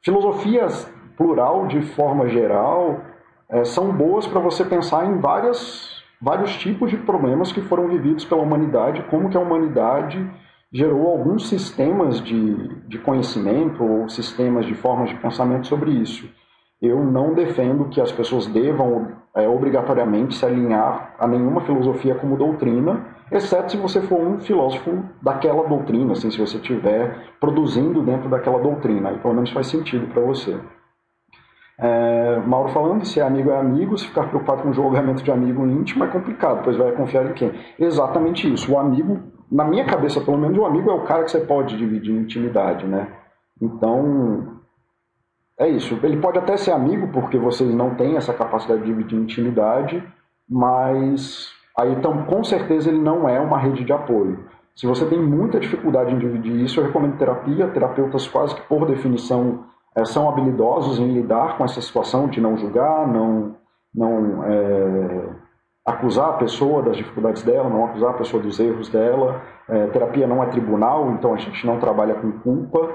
[0.02, 3.00] Filosofias plural, de forma geral,
[3.50, 8.24] é, são boas para você pensar em várias, vários tipos de problemas que foram vividos
[8.24, 10.24] pela humanidade, como que a humanidade
[10.72, 16.28] gerou alguns sistemas de, de conhecimento ou sistemas de formas de pensamento sobre isso.
[16.80, 22.36] Eu não defendo que as pessoas devam é, obrigatoriamente se alinhar a nenhuma filosofia como
[22.36, 28.28] doutrina, exceto se você for um filósofo daquela doutrina, assim, se você estiver produzindo dentro
[28.28, 30.58] daquela doutrina, aí pelo menos faz sentido para você.
[31.80, 35.30] É, Mauro falando, se é amigo é amigo, se ficar preocupado com o julgamento de
[35.30, 37.52] amigo íntimo é complicado, pois vai confiar em quem?
[37.78, 38.72] Exatamente isso.
[38.72, 41.76] O amigo, na minha cabeça pelo menos, o amigo é o cara que você pode
[41.76, 43.06] dividir intimidade, né?
[43.62, 44.57] Então,
[45.58, 45.98] é isso.
[46.02, 50.02] Ele pode até ser amigo, porque vocês não têm essa capacidade de intimidade,
[50.48, 54.44] mas aí então, com certeza ele não é uma rede de apoio.
[54.76, 57.66] Se você tem muita dificuldade em dividir isso, eu recomendo terapia.
[57.66, 59.64] Terapeutas quase que por definição
[59.96, 63.56] é, são habilidosos em lidar com essa situação de não julgar, não,
[63.92, 65.28] não é,
[65.84, 69.42] acusar a pessoa das dificuldades dela, não acusar a pessoa dos erros dela.
[69.68, 72.88] É, terapia não é tribunal, então a gente não trabalha com culpa.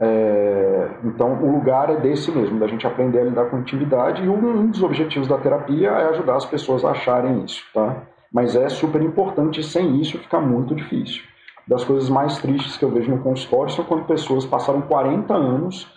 [0.00, 4.28] É, então, o lugar é desse mesmo, da gente aprender a lidar com intimidade, e
[4.28, 8.02] um dos objetivos da terapia é ajudar as pessoas a acharem isso, tá?
[8.32, 11.22] Mas é super importante, sem isso fica muito difícil.
[11.66, 15.88] Das coisas mais tristes que eu vejo no consultório são quando pessoas passaram 40 anos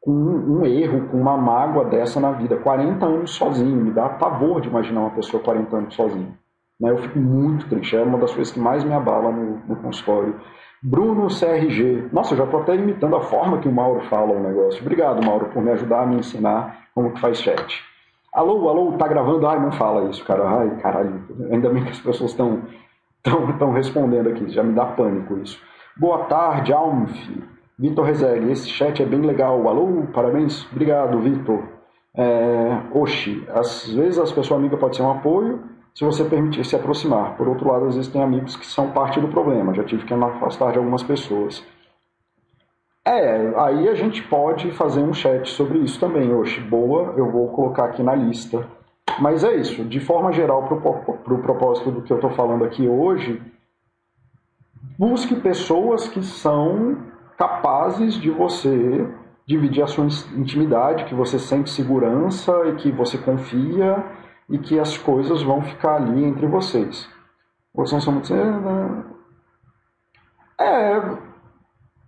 [0.00, 2.56] com um, erro, com uma mágoa dessa na vida.
[2.56, 6.38] 40 anos sozinho, me dá pavor de imaginar uma pessoa 40 anos sozinha.
[6.80, 6.90] Né?
[6.90, 10.38] Eu fico muito triste, é uma das coisas que mais me abala no, no consultório.
[10.82, 12.08] Bruno CRG.
[12.12, 14.80] Nossa, eu já estou até imitando a forma que o Mauro fala o negócio.
[14.80, 17.82] Obrigado, Mauro, por me ajudar a me ensinar como que faz chat.
[18.32, 19.46] Alô, alô, tá gravando?
[19.46, 20.46] Ai, não fala isso, cara.
[20.46, 21.24] Ai, caralho.
[21.50, 22.62] Ainda bem que as pessoas estão
[23.22, 24.48] tão, respondendo aqui.
[24.50, 25.58] Já me dá pânico isso.
[25.96, 27.14] Boa tarde, Almf.
[27.78, 29.66] Vitor Rezeg, esse chat é bem legal.
[29.66, 30.66] Alô, parabéns.
[30.70, 31.62] Obrigado, Vitor.
[32.14, 35.62] É, oxi, às vezes as pessoas amigas podem ser um apoio,
[35.96, 37.38] se você permitir se aproximar.
[37.38, 39.72] Por outro lado, às vezes tem amigos que são parte do problema.
[39.72, 41.64] Já tive que me afastar de algumas pessoas.
[43.02, 46.34] É, aí a gente pode fazer um chat sobre isso também.
[46.34, 48.68] Oxe, boa, eu vou colocar aqui na lista.
[49.18, 52.66] Mas é isso, de forma geral, para o pro propósito do que eu estou falando
[52.66, 53.40] aqui hoje,
[54.98, 56.98] busque pessoas que são
[57.38, 59.08] capazes de você
[59.46, 60.04] dividir a sua
[60.36, 64.04] intimidade, que você sente segurança e que você confia
[64.48, 67.08] e que as coisas vão ficar ali entre vocês.
[67.74, 68.32] Vocês não são muito.
[70.58, 71.00] É.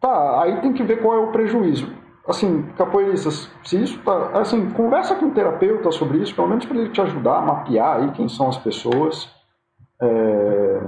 [0.01, 1.93] Tá, aí tem que ver qual é o prejuízo.
[2.27, 6.77] assim, capoeiristas, se isso tá, assim, conversa com o terapeuta sobre isso, pelo menos para
[6.77, 9.35] ele te ajudar a mapear aí quem são as pessoas
[10.01, 10.81] é,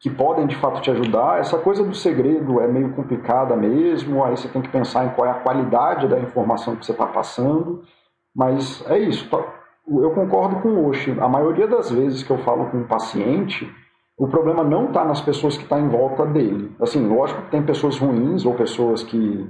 [0.00, 1.38] que podem de fato te ajudar.
[1.38, 5.26] Essa coisa do segredo é meio complicada mesmo, aí você tem que pensar em qual
[5.26, 7.82] é a qualidade da informação que você está passando,
[8.34, 9.28] mas é isso.
[9.88, 11.16] Eu concordo com o Oshi.
[11.20, 13.70] A maioria das vezes que eu falo com um paciente,
[14.18, 16.74] o problema não está nas pessoas que estão tá em volta dele.
[16.80, 19.48] Assim, lógico que tem pessoas ruins ou pessoas que,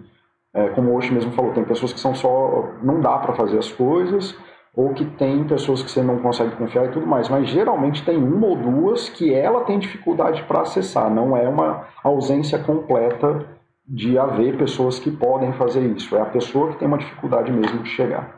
[0.53, 2.75] é, como o Oshi mesmo falou, tem pessoas que são só.
[2.83, 4.37] não dá para fazer as coisas,
[4.75, 7.31] ou que tem pessoas que você não consegue confiar e tudo mais.
[7.31, 11.11] Mas geralmente tem uma ou duas que ela tem dificuldade para acessar.
[11.11, 13.47] Não é uma ausência completa
[13.89, 16.15] de haver pessoas que podem fazer isso.
[16.15, 18.36] É a pessoa que tem uma dificuldade mesmo de chegar.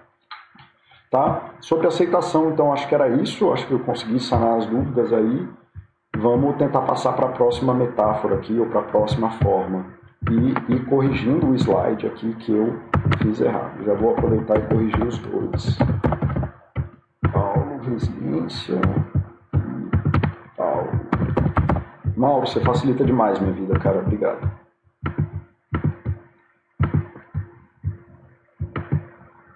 [1.10, 1.54] Tá?
[1.60, 3.50] Sobre aceitação, então, acho que era isso.
[3.52, 5.48] Acho que eu consegui sanar as dúvidas aí.
[6.16, 9.86] Vamos tentar passar para a próxima metáfora aqui, ou para a próxima forma.
[10.30, 12.78] E ir corrigindo o slide aqui que eu
[13.22, 13.82] fiz errado.
[13.84, 15.78] Já vou aproveitar e corrigir os dois.
[17.32, 18.80] Paulo, resiliência
[19.54, 20.90] e Paulo.
[22.16, 24.00] Mauro, você facilita demais minha vida, cara.
[24.00, 24.67] Obrigado.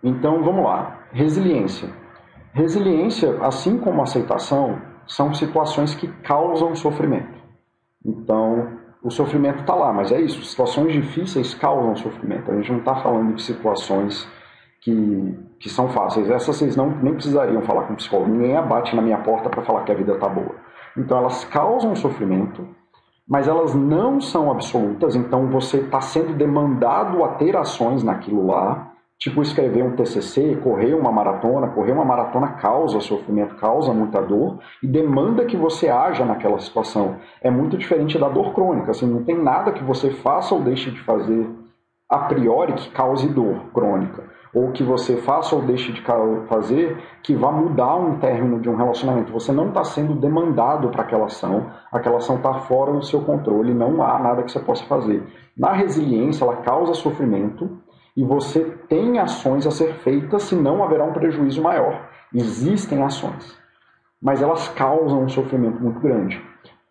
[0.02, 1.06] Então, vamos lá.
[1.12, 1.88] Resiliência.
[2.52, 7.40] Resiliência, assim como aceitação, são situações que causam sofrimento.
[8.04, 10.42] Então, o sofrimento está lá, mas é isso.
[10.44, 12.50] Situações difíceis causam sofrimento.
[12.50, 14.28] A gente não está falando de situações
[14.80, 16.28] que, que são fáceis.
[16.28, 18.30] Essas vocês não, nem precisariam falar com o psicólogo.
[18.30, 20.54] Ninguém abate na minha porta para falar que a vida está boa.
[20.96, 22.68] Então, elas causam sofrimento,
[23.26, 25.16] mas elas não são absolutas.
[25.16, 28.91] Então, você está sendo demandado a ter ações naquilo lá
[29.22, 31.68] Tipo, escrever um TCC, correr uma maratona.
[31.68, 37.18] Correr uma maratona causa sofrimento, causa muita dor e demanda que você haja naquela situação.
[37.40, 38.90] É muito diferente da dor crônica.
[38.90, 41.48] Assim, não tem nada que você faça ou deixe de fazer
[42.10, 44.24] a priori que cause dor crônica.
[44.52, 46.02] Ou que você faça ou deixe de
[46.48, 49.32] fazer que vá mudar um término de um relacionamento.
[49.32, 53.72] Você não está sendo demandado para aquela ação, aquela ação está fora do seu controle,
[53.72, 55.22] não há nada que você possa fazer.
[55.56, 57.70] Na resiliência, ela causa sofrimento
[58.16, 62.08] e você tem ações a ser feitas, senão haverá um prejuízo maior.
[62.34, 63.58] Existem ações,
[64.20, 66.42] mas elas causam um sofrimento muito grande.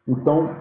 [0.08, 0.56] Então,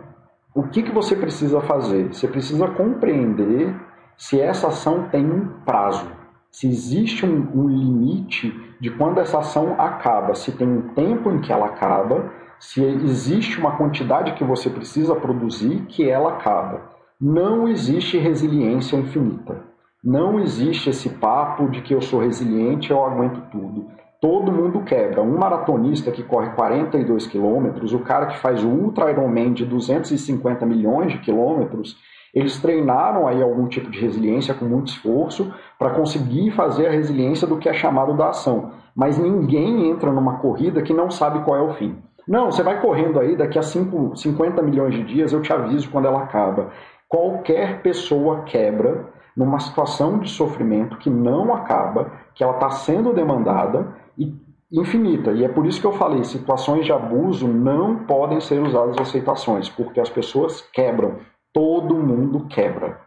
[0.54, 2.12] o que, que você precisa fazer?
[2.12, 3.74] Você precisa compreender
[4.16, 6.10] se essa ação tem um prazo,
[6.50, 11.40] se existe um, um limite de quando essa ação acaba, se tem um tempo em
[11.40, 16.90] que ela acaba, se existe uma quantidade que você precisa produzir que ela acaba.
[17.18, 19.69] Não existe resiliência infinita.
[20.02, 23.90] Não existe esse papo de que eu sou resiliente, eu aguento tudo.
[24.18, 25.20] Todo mundo quebra.
[25.20, 30.64] Um maratonista que corre 42 quilômetros, o cara que faz o Ultra Ironman de 250
[30.64, 31.98] milhões de quilômetros,
[32.34, 37.46] eles treinaram aí algum tipo de resiliência com muito esforço para conseguir fazer a resiliência
[37.46, 38.72] do que é chamado da ação.
[38.96, 41.98] Mas ninguém entra numa corrida que não sabe qual é o fim.
[42.26, 45.90] Não, você vai correndo aí, daqui a 5, 50 milhões de dias eu te aviso
[45.90, 46.70] quando ela acaba.
[47.06, 53.94] Qualquer pessoa quebra numa situação de sofrimento que não acaba, que ela está sendo demandada
[54.18, 54.34] e
[54.72, 55.32] infinita.
[55.32, 59.08] E é por isso que eu falei, situações de abuso não podem ser usadas as
[59.08, 61.18] aceitações, porque as pessoas quebram.
[61.52, 63.00] Todo mundo quebra.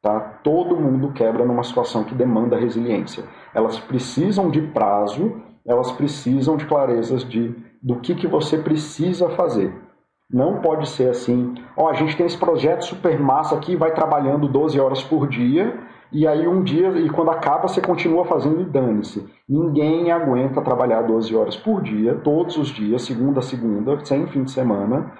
[0.00, 0.20] Tá?
[0.20, 3.24] Todo mundo quebra numa situação que demanda resiliência.
[3.54, 9.83] Elas precisam de prazo, elas precisam de clarezas de do que, que você precisa fazer.
[10.30, 14.48] Não pode ser assim, ó, a gente tem esse projeto super massa aqui, vai trabalhando
[14.48, 15.78] 12 horas por dia,
[16.10, 19.28] e aí um dia, e quando acaba, você continua fazendo e dane-se.
[19.48, 24.44] Ninguém aguenta trabalhar 12 horas por dia, todos os dias, segunda a segunda, sem fim
[24.44, 25.12] de semana,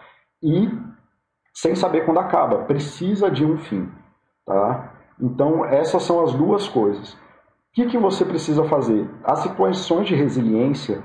[0.42, 0.70] e
[1.52, 2.64] sem saber quando acaba.
[2.64, 3.88] Precisa de um fim,
[4.46, 4.92] tá?
[5.20, 7.12] Então, essas são as duas coisas.
[7.12, 7.18] O
[7.74, 9.08] que, que você precisa fazer?
[9.24, 11.02] As situações de resiliência,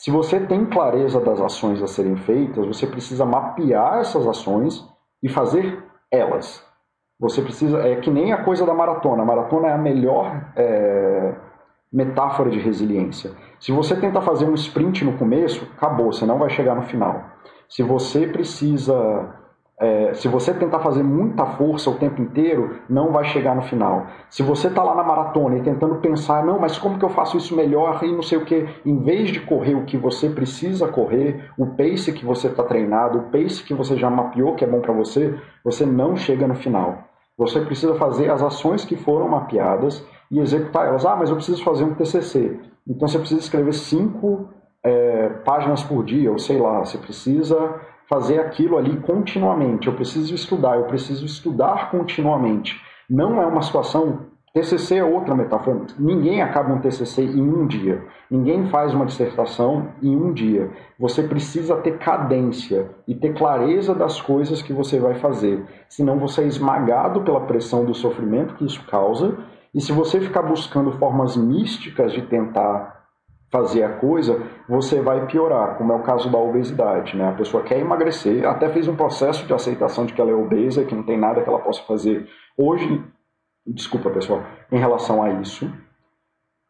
[0.00, 4.82] se você tem clareza das ações a serem feitas, você precisa mapear essas ações
[5.22, 6.66] e fazer elas.
[7.20, 7.86] Você precisa.
[7.86, 9.22] É que nem a coisa da maratona.
[9.22, 11.34] A maratona é a melhor é,
[11.92, 13.32] metáfora de resiliência.
[13.60, 17.22] Se você tenta fazer um sprint no começo, acabou, você não vai chegar no final.
[17.68, 19.34] Se você precisa
[19.80, 24.06] é, se você tentar fazer muita força o tempo inteiro, não vai chegar no final.
[24.28, 27.38] Se você está lá na maratona e tentando pensar, não, mas como que eu faço
[27.38, 30.86] isso melhor e não sei o que, em vez de correr o que você precisa
[30.86, 34.68] correr, o pace que você está treinado, o pace que você já mapeou que é
[34.68, 36.98] bom para você, você não chega no final.
[37.38, 41.06] Você precisa fazer as ações que foram mapeadas e executar elas.
[41.06, 42.60] Ah, mas eu preciso fazer um TCC.
[42.86, 44.50] Então você precisa escrever cinco
[44.84, 47.80] é, páginas por dia, ou sei lá, você precisa
[48.10, 49.86] fazer aquilo ali continuamente.
[49.86, 52.78] Eu preciso estudar, eu preciso estudar continuamente.
[53.08, 55.82] Não é uma situação TCC é outra metáfora.
[55.96, 58.04] Ninguém acaba um TCC em um dia.
[58.28, 60.72] Ninguém faz uma dissertação em um dia.
[60.98, 65.64] Você precisa ter cadência e ter clareza das coisas que você vai fazer.
[65.88, 69.38] Senão você é esmagado pela pressão do sofrimento que isso causa.
[69.72, 72.99] E se você ficar buscando formas místicas de tentar
[73.50, 77.16] fazer a coisa, você vai piorar, como é o caso da obesidade.
[77.16, 77.28] Né?
[77.28, 80.84] A pessoa quer emagrecer, até fez um processo de aceitação de que ela é obesa,
[80.84, 83.02] que não tem nada que ela possa fazer hoje
[83.66, 85.70] desculpa pessoal, em relação a isso.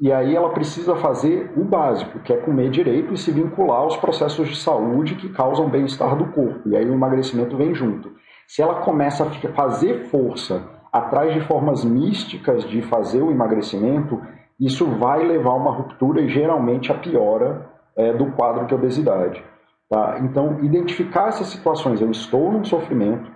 [0.01, 3.97] E aí ela precisa fazer o básico, que é comer direito e se vincular aos
[3.99, 6.69] processos de saúde que causam bem-estar do corpo.
[6.69, 8.11] E aí o emagrecimento vem junto.
[8.49, 14.21] Se ela começa a fazer força atrás de formas místicas de fazer o emagrecimento,
[14.61, 19.43] isso vai levar a uma ruptura e geralmente a piora é, do quadro de obesidade.
[19.89, 20.19] Tá?
[20.21, 23.31] Então, identificar essas situações, eu estou num sofrimento,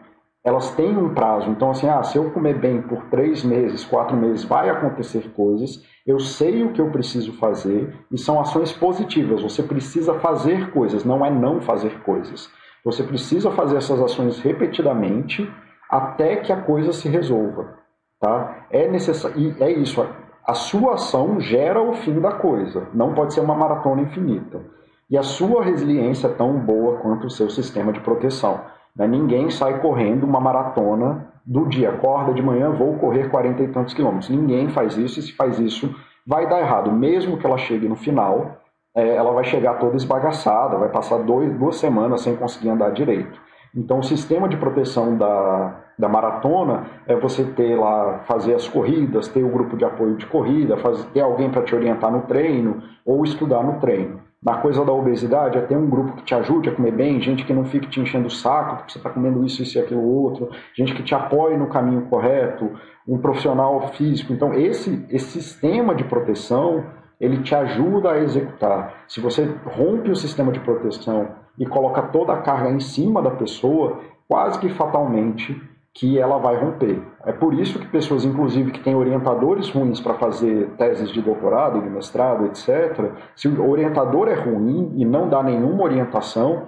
[0.44, 1.50] elas têm um prazo.
[1.50, 5.82] Então, assim, ah, se eu comer bem por três meses, quatro meses, vai acontecer coisas.
[6.06, 9.42] Eu sei o que eu preciso fazer e são ações positivas.
[9.42, 12.50] Você precisa fazer coisas, não é não fazer coisas.
[12.84, 15.50] Você precisa fazer essas ações repetidamente
[15.90, 17.78] até que a coisa se resolva,
[18.20, 18.66] tá?
[18.70, 20.06] É necessário e é isso.
[20.46, 22.88] A sua ação gera o fim da coisa.
[22.92, 24.60] Não pode ser uma maratona infinita.
[25.08, 28.60] E a sua resiliência é tão boa quanto o seu sistema de proteção.
[28.94, 29.06] Né?
[29.06, 33.94] Ninguém sai correndo uma maratona do dia, acorda de manhã, vou correr 40 e tantos
[33.94, 34.28] quilômetros.
[34.28, 35.94] Ninguém faz isso, e se faz isso,
[36.26, 36.92] vai dar errado.
[36.92, 38.58] Mesmo que ela chegue no final,
[38.94, 43.40] é, ela vai chegar toda esbagaçada, vai passar dois, duas semanas sem conseguir andar direito.
[43.76, 49.26] Então, o sistema de proteção da, da maratona é você ter lá, fazer as corridas,
[49.28, 52.82] ter o grupo de apoio de corrida, fazer, ter alguém para te orientar no treino
[53.04, 54.20] ou estudar no treino.
[54.40, 57.44] Na coisa da obesidade, é ter um grupo que te ajude a comer bem, gente
[57.44, 60.02] que não fique te enchendo o saco porque você está comendo isso, isso e aquilo
[60.02, 62.70] outro, gente que te apoie no caminho correto,
[63.08, 64.32] um profissional físico.
[64.32, 66.84] Então, esse, esse sistema de proteção,
[67.18, 69.04] ele te ajuda a executar.
[69.08, 73.30] Se você rompe o sistema de proteção e coloca toda a carga em cima da
[73.30, 75.60] pessoa, quase que fatalmente
[75.94, 77.00] que ela vai romper.
[77.24, 81.80] É por isso que pessoas, inclusive, que têm orientadores ruins para fazer teses de doutorado,
[81.80, 86.66] de mestrado, etc., se o orientador é ruim e não dá nenhuma orientação,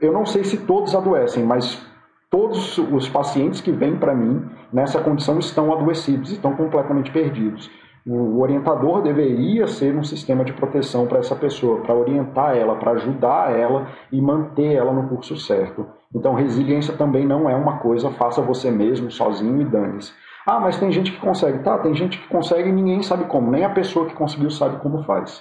[0.00, 1.84] eu não sei se todos adoecem, mas
[2.30, 7.68] todos os pacientes que vêm para mim nessa condição estão adoecidos, estão completamente perdidos.
[8.04, 12.92] O orientador deveria ser um sistema de proteção para essa pessoa, para orientar ela, para
[12.92, 15.86] ajudar ela e manter ela no curso certo.
[16.12, 20.12] Então, resiliência também não é uma coisa, faça você mesmo, sozinho e dane-se.
[20.44, 21.60] Ah, mas tem gente que consegue.
[21.60, 23.50] Tá, tem gente que consegue e ninguém sabe como.
[23.50, 25.40] Nem a pessoa que conseguiu sabe como faz.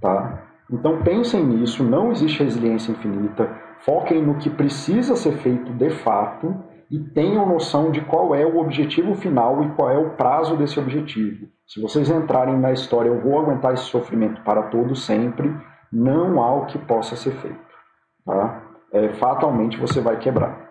[0.00, 0.42] Tá?
[0.70, 1.82] Então, pensem nisso.
[1.82, 3.50] Não existe resiliência infinita.
[3.80, 6.54] Foquem no que precisa ser feito de fato
[6.90, 10.80] e tenham noção de qual é o objetivo final e qual é o prazo desse
[10.80, 11.46] objetivo.
[11.66, 15.54] Se vocês entrarem na história, eu vou aguentar esse sofrimento para todo sempre,
[15.92, 17.58] não há o que possa ser feito.
[18.24, 18.62] Tá?
[18.92, 20.70] É, fatalmente você vai quebrar.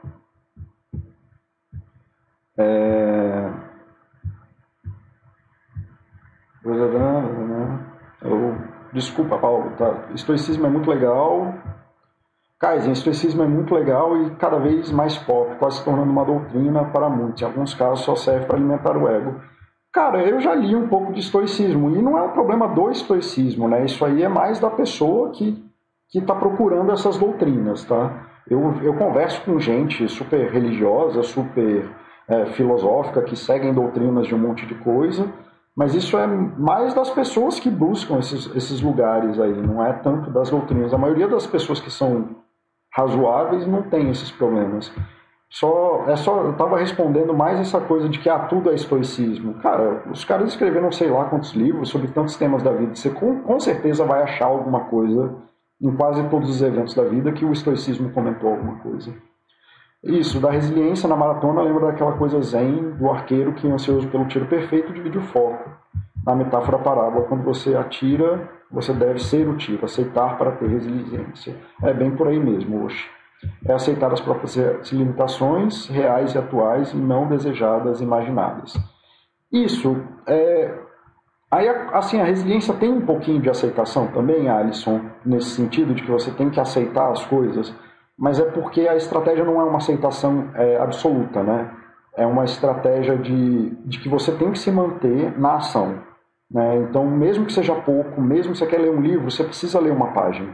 [2.57, 3.51] É...
[8.91, 9.71] Desculpa, Paulo.
[9.77, 10.07] Tá?
[10.15, 11.53] Estoicismo é muito legal,
[12.59, 16.85] Kaizen, estoicismo é muito legal e cada vez mais pop, quase se tornando uma doutrina
[16.85, 17.41] para muitos.
[17.41, 19.39] Em alguns casos só serve para alimentar o ego.
[19.93, 23.67] Cara, eu já li um pouco de estoicismo e não é um problema do estoicismo,
[23.67, 23.85] né?
[23.85, 25.65] Isso aí é mais da pessoa que
[26.09, 28.27] que está procurando essas doutrinas, tá?
[28.49, 31.89] Eu, eu converso com gente super religiosa, super
[32.27, 35.27] é, filosófica, que seguem doutrinas de um monte de coisa,
[35.75, 40.31] mas isso é mais das pessoas que buscam esses, esses lugares aí, não é tanto
[40.31, 40.93] das doutrinas.
[40.93, 42.37] A maioria das pessoas que são
[42.97, 44.91] razoáveis não tem esses problemas.
[45.49, 49.53] Só, é só, eu estava respondendo mais essa coisa de que ah, tudo é estoicismo.
[49.55, 52.95] Cara, os caras escreveram sei lá quantos livros sobre tantos temas da vida.
[52.95, 55.35] Você com, com certeza vai achar alguma coisa
[55.79, 59.13] em quase todos os eventos da vida que o estoicismo comentou alguma coisa.
[60.03, 64.47] Isso, da resiliência na maratona, lembra daquela coisa zen do arqueiro que, ansioso pelo tiro
[64.47, 65.69] perfeito, divide o foco.
[66.25, 71.55] Na metáfora parábola, quando você atira, você deve ser o tiro, aceitar para ter resiliência.
[71.83, 73.09] É bem por aí mesmo, hoje.
[73.65, 74.55] É aceitar as próprias
[74.91, 78.73] limitações reais e atuais e não desejadas, imaginadas.
[79.51, 79.95] Isso
[80.27, 80.73] é.
[81.49, 86.11] Aí, assim, a resiliência tem um pouquinho de aceitação também, Alisson, nesse sentido de que
[86.11, 87.73] você tem que aceitar as coisas,
[88.17, 91.71] mas é porque a estratégia não é uma aceitação é, absoluta, né?
[92.17, 95.99] É uma estratégia de, de que você tem que se manter na ação.
[96.49, 96.77] Né?
[96.77, 99.91] Então, mesmo que seja pouco, mesmo que você quer ler um livro, você precisa ler
[99.91, 100.53] uma página.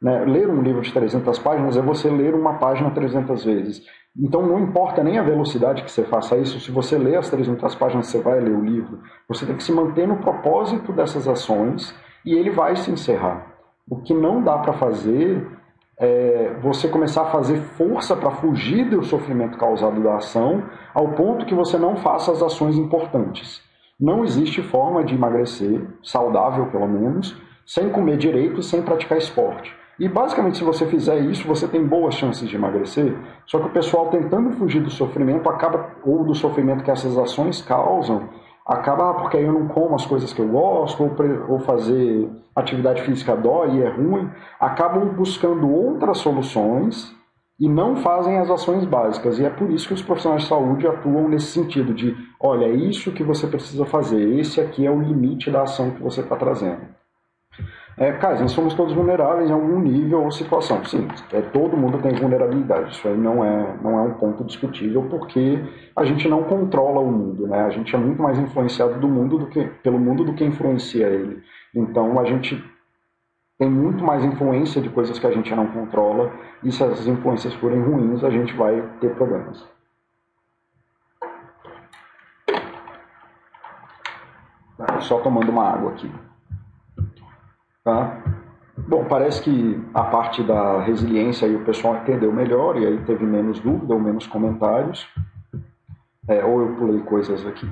[0.00, 0.24] Né?
[0.24, 3.82] Ler um livro de 300 páginas é você ler uma página 300 vezes.
[4.18, 7.74] Então não importa nem a velocidade que você faça isso, se você ler as 300
[7.74, 9.00] páginas, você vai ler o livro.
[9.28, 13.54] Você tem que se manter no propósito dessas ações e ele vai se encerrar.
[13.88, 15.46] O que não dá para fazer
[15.98, 20.62] é você começar a fazer força para fugir do sofrimento causado da ação,
[20.94, 23.65] ao ponto que você não faça as ações importantes.
[23.98, 27.34] Não existe forma de emagrecer, saudável pelo menos,
[27.64, 29.74] sem comer direito e sem praticar esporte.
[29.98, 33.16] E basicamente, se você fizer isso, você tem boas chances de emagrecer.
[33.46, 37.62] Só que o pessoal tentando fugir do sofrimento acaba, ou do sofrimento que essas ações
[37.62, 38.28] causam,
[38.66, 41.10] acaba, ah, porque eu não como as coisas que eu gosto, ou,
[41.48, 44.30] ou fazer atividade física dói e é ruim,
[44.60, 47.15] acabam buscando outras soluções
[47.58, 49.38] e não fazem as ações básicas.
[49.38, 52.74] E é por isso que os profissionais de saúde atuam nesse sentido de, olha, é
[52.74, 56.36] isso que você precisa fazer, esse aqui é o limite da ação que você está
[56.36, 56.96] trazendo.
[57.98, 60.84] É, Kaizen, somos todos vulneráveis em algum nível ou situação.
[60.84, 62.92] Sim, é, todo mundo tem vulnerabilidade.
[62.94, 65.58] Isso aí não é, não é um ponto discutível, porque
[65.96, 67.62] a gente não controla o mundo, né?
[67.62, 71.06] A gente é muito mais influenciado do mundo do que, pelo mundo do que influencia
[71.06, 71.42] ele.
[71.74, 72.62] Então a gente
[73.58, 76.32] tem muito mais influência de coisas que a gente não controla,
[76.62, 79.66] e se essas influências forem ruins, a gente vai ter problemas.
[85.00, 86.12] Só tomando uma água aqui.
[87.82, 88.22] Tá?
[88.76, 93.24] Bom, parece que a parte da resiliência aí o pessoal entendeu melhor e aí teve
[93.24, 95.06] menos dúvida ou menos comentários.
[96.28, 97.70] É, ou eu pulei coisas aqui.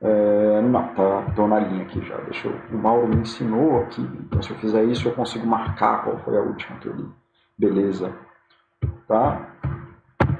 [0.00, 2.16] É, não, tá, tô na linha aqui já.
[2.18, 6.04] Deixa eu, o Mauro me ensinou aqui, então se eu fizer isso eu consigo marcar
[6.04, 7.08] qual foi a última que eu li.
[7.58, 8.12] Beleza.
[9.08, 9.54] Tá?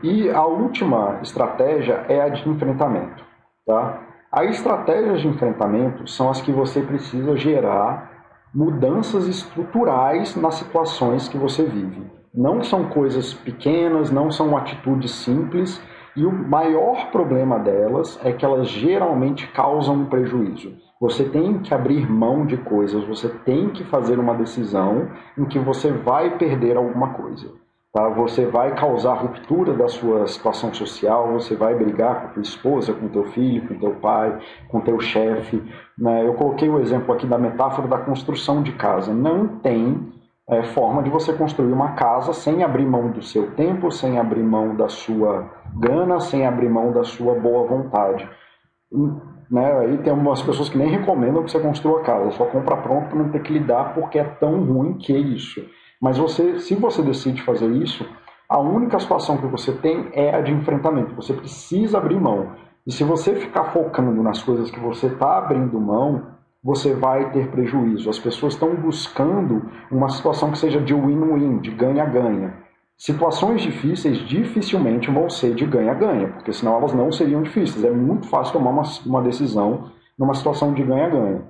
[0.03, 3.25] E a última estratégia é a de enfrentamento.
[3.65, 4.03] Tá?
[4.31, 8.17] As estratégias de enfrentamento são as que você precisa gerar
[8.55, 12.03] mudanças estruturais nas situações que você vive.
[12.35, 15.81] Não são coisas pequenas, não são atitudes simples,
[16.17, 20.75] e o maior problema delas é que elas geralmente causam um prejuízo.
[21.01, 25.59] Você tem que abrir mão de coisas, você tem que fazer uma decisão em que
[25.59, 27.53] você vai perder alguma coisa.
[27.93, 28.09] Tá?
[28.11, 32.93] Você vai causar ruptura da sua situação social, você vai brigar com a tua esposa,
[32.95, 34.39] com teu filho, com teu pai,
[34.69, 35.63] com teu chefe.
[35.99, 36.27] Né?
[36.27, 39.13] Eu coloquei o exemplo aqui da metáfora da construção de casa.
[39.13, 40.13] Não tem
[40.49, 44.45] é, forma de você construir uma casa sem abrir mão do seu tempo, sem abrir
[44.45, 48.29] mão da sua grana, sem abrir mão da sua boa vontade.
[49.51, 49.79] Né?
[49.79, 53.19] Aí tem algumas pessoas que nem recomendam que você construa casa, só compra pronto para
[53.19, 55.65] não ter que lidar porque é tão ruim que é isso.
[56.01, 58.07] Mas você, se você decide fazer isso,
[58.49, 61.17] a única situação que você tem é a de enfrentamento.
[61.17, 62.53] Você precisa abrir mão.
[62.87, 66.36] E se você ficar focando nas coisas que você está abrindo mão,
[66.67, 68.11] você vai ter prejuízo.
[68.11, 72.55] As pessoas estão buscando uma situação que seja de win-win, de ganha-ganha.
[72.99, 77.85] Situações difíceis dificilmente vão ser de ganha-ganha, porque senão elas não seriam difíceis.
[77.85, 81.43] É muito fácil tomar uma, uma decisão numa situação de ganha-ganha.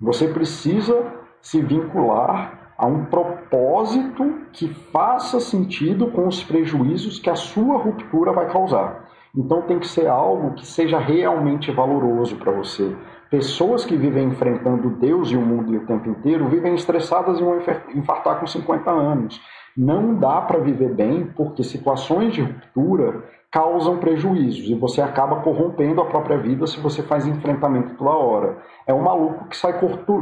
[0.00, 1.04] Você precisa
[1.42, 8.32] se vincular a um propósito que faça sentido com os prejuízos que a sua ruptura
[8.32, 9.08] vai causar.
[9.36, 12.94] Então tem que ser algo que seja realmente valoroso para você.
[13.30, 17.58] Pessoas que vivem enfrentando Deus e o mundo o tempo inteiro vivem estressadas e vão
[17.94, 19.40] infartar com 50 anos.
[19.76, 26.00] Não dá para viver bem porque situações de ruptura causam prejuízos e você acaba corrompendo
[26.00, 28.58] a própria vida se você faz enfrentamento toda hora.
[28.84, 29.78] É um maluco que sai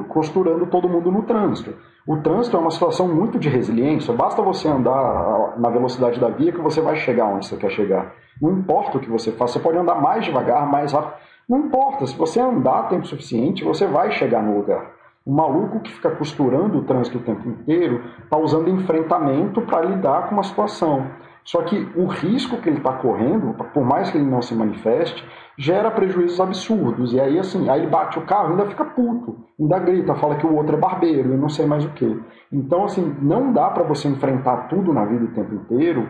[0.09, 1.75] costurando todo mundo no trânsito.
[2.07, 6.53] O trânsito é uma situação muito de resiliência, basta você andar na velocidade da via
[6.53, 8.13] que você vai chegar onde você quer chegar.
[8.41, 11.15] Não importa o que você faça, você pode andar mais devagar, mais rápido.
[11.49, 14.93] Não importa, se você andar tempo suficiente, você vai chegar no lugar.
[15.25, 20.29] O maluco que fica costurando o trânsito o tempo inteiro está usando enfrentamento para lidar
[20.29, 21.07] com uma situação.
[21.45, 25.25] Só que o risco que ele está correndo, por mais que ele não se manifeste,
[25.59, 27.13] gera prejuízos absurdos.
[27.13, 30.47] E aí, assim, aí ele bate o carro ainda fica puto, ainda grita, fala que
[30.47, 32.21] o outro é barbeiro e não sei mais o que.
[32.53, 36.09] Então, assim, não dá para você enfrentar tudo na vida o tempo inteiro,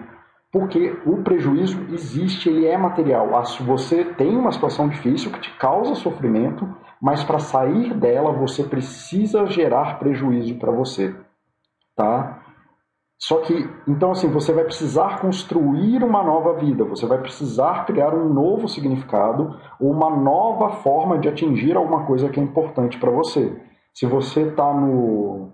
[0.53, 3.31] porque o prejuízo existe, ele é material.
[3.61, 6.69] Você tem uma situação difícil que te causa sofrimento,
[7.01, 11.17] mas para sair dela você precisa gerar prejuízo para você,
[11.97, 12.43] tá?
[13.19, 18.13] Só que, então assim, você vai precisar construir uma nova vida, você vai precisar criar
[18.15, 23.11] um novo significado ou uma nova forma de atingir alguma coisa que é importante para
[23.11, 23.59] você.
[23.95, 25.53] Se você está no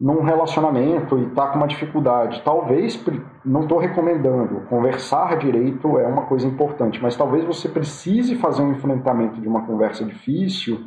[0.00, 2.98] num relacionamento e está com uma dificuldade, talvez,
[3.44, 8.72] não estou recomendando, conversar direito é uma coisa importante, mas talvez você precise fazer um
[8.72, 10.80] enfrentamento de uma conversa difícil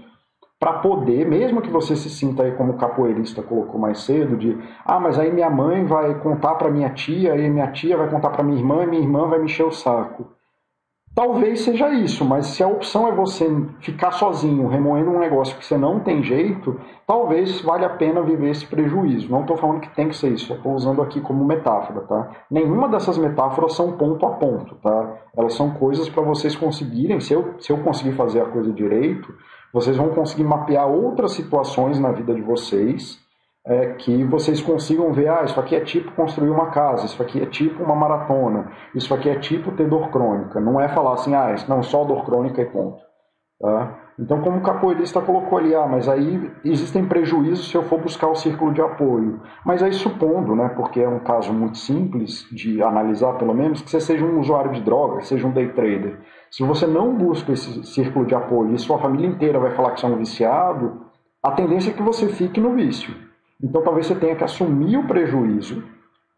[0.60, 4.58] para poder, mesmo que você se sinta aí como o capoeirista colocou mais cedo, de
[4.84, 8.30] ah, mas aí minha mãe vai contar para minha tia, e minha tia vai contar
[8.30, 10.26] para minha irmã, e minha irmã vai me encher o saco.
[11.16, 13.48] Talvez seja isso, mas se a opção é você
[13.82, 18.50] ficar sozinho, remoendo um negócio que você não tem jeito, talvez valha a pena viver
[18.50, 19.30] esse prejuízo.
[19.30, 22.32] Não estou falando que tem que ser isso, estou usando aqui como metáfora, tá?
[22.50, 25.18] Nenhuma dessas metáforas são ponto a ponto, tá?
[25.38, 29.32] Elas são coisas para vocês conseguirem, se eu, se eu conseguir fazer a coisa direito,
[29.72, 33.23] vocês vão conseguir mapear outras situações na vida de vocês
[33.66, 37.42] é, que vocês consigam ver, ah, isso aqui é tipo construir uma casa, isso aqui
[37.42, 40.60] é tipo uma maratona, isso aqui é tipo ter dor crônica.
[40.60, 43.02] Não é falar assim, ah, não, só dor crônica e ponto.
[43.62, 44.00] Tá?
[44.20, 48.28] Então, como o capoeirista colocou ali, ah, mas aí existem prejuízos se eu for buscar
[48.28, 49.42] o círculo de apoio.
[49.66, 53.90] Mas aí supondo, né, porque é um caso muito simples de analisar, pelo menos, que
[53.90, 56.20] você seja um usuário de droga, seja um day trader.
[56.52, 60.02] Se você não busca esse círculo de apoio e sua família inteira vai falar que
[60.02, 61.02] você é um viciado,
[61.42, 63.33] a tendência é que você fique no vício.
[63.64, 65.82] Então talvez você tenha que assumir o prejuízo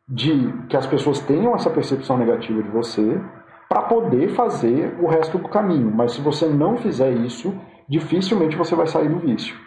[0.07, 3.19] de que as pessoas tenham essa percepção negativa de você
[3.67, 5.91] para poder fazer o resto do caminho.
[5.91, 7.51] Mas se você não fizer isso,
[7.89, 9.57] dificilmente você vai sair do vício.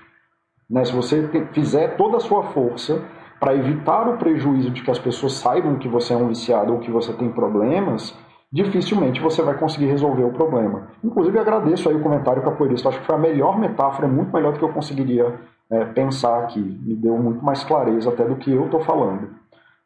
[0.70, 0.84] Né?
[0.84, 3.02] Se você fizer toda a sua força
[3.40, 6.78] para evitar o prejuízo de que as pessoas saibam que você é um viciado ou
[6.78, 8.16] que você tem problemas,
[8.52, 10.88] dificilmente você vai conseguir resolver o problema.
[11.02, 12.88] Inclusive, agradeço aí o comentário capoeirista.
[12.88, 15.34] Acho que foi a melhor metáfora, muito melhor do que eu conseguiria
[15.70, 16.60] é, pensar aqui.
[16.60, 19.30] Me deu muito mais clareza até do que eu estou falando.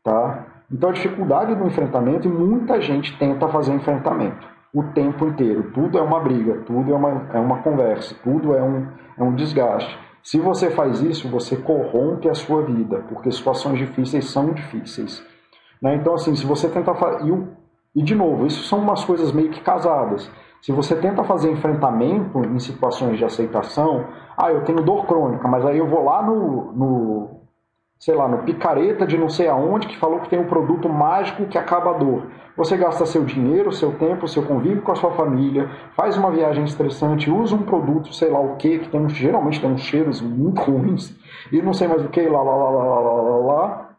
[0.02, 0.46] Tá?
[0.70, 5.70] Então, a dificuldade do enfrentamento, e muita gente tenta fazer enfrentamento o tempo inteiro.
[5.74, 9.34] Tudo é uma briga, tudo é uma, é uma conversa, tudo é um, é um
[9.34, 9.98] desgaste.
[10.22, 15.22] Se você faz isso, você corrompe a sua vida, porque situações difíceis são difíceis.
[15.80, 15.96] Né?
[15.96, 16.94] Então, assim, se você tentar.
[17.26, 20.30] E, e, de novo, isso são umas coisas meio que casadas.
[20.62, 24.06] Se você tenta fazer enfrentamento em situações de aceitação,
[24.36, 27.42] ah, eu tenho dor crônica, mas aí eu vou lá no, no
[27.98, 31.46] sei lá, no picareta de não sei aonde que falou que tem um produto mágico
[31.46, 32.28] que acaba a dor.
[32.56, 36.62] Você gasta seu dinheiro, seu tempo, seu convívio com a sua família, faz uma viagem
[36.62, 40.62] estressante, usa um produto, sei lá o que, que tem, geralmente tem uns cheiros muito
[40.62, 41.12] ruins,
[41.50, 43.96] e não sei mais o que, lá, lá, lá, lá, lá, lá, lá,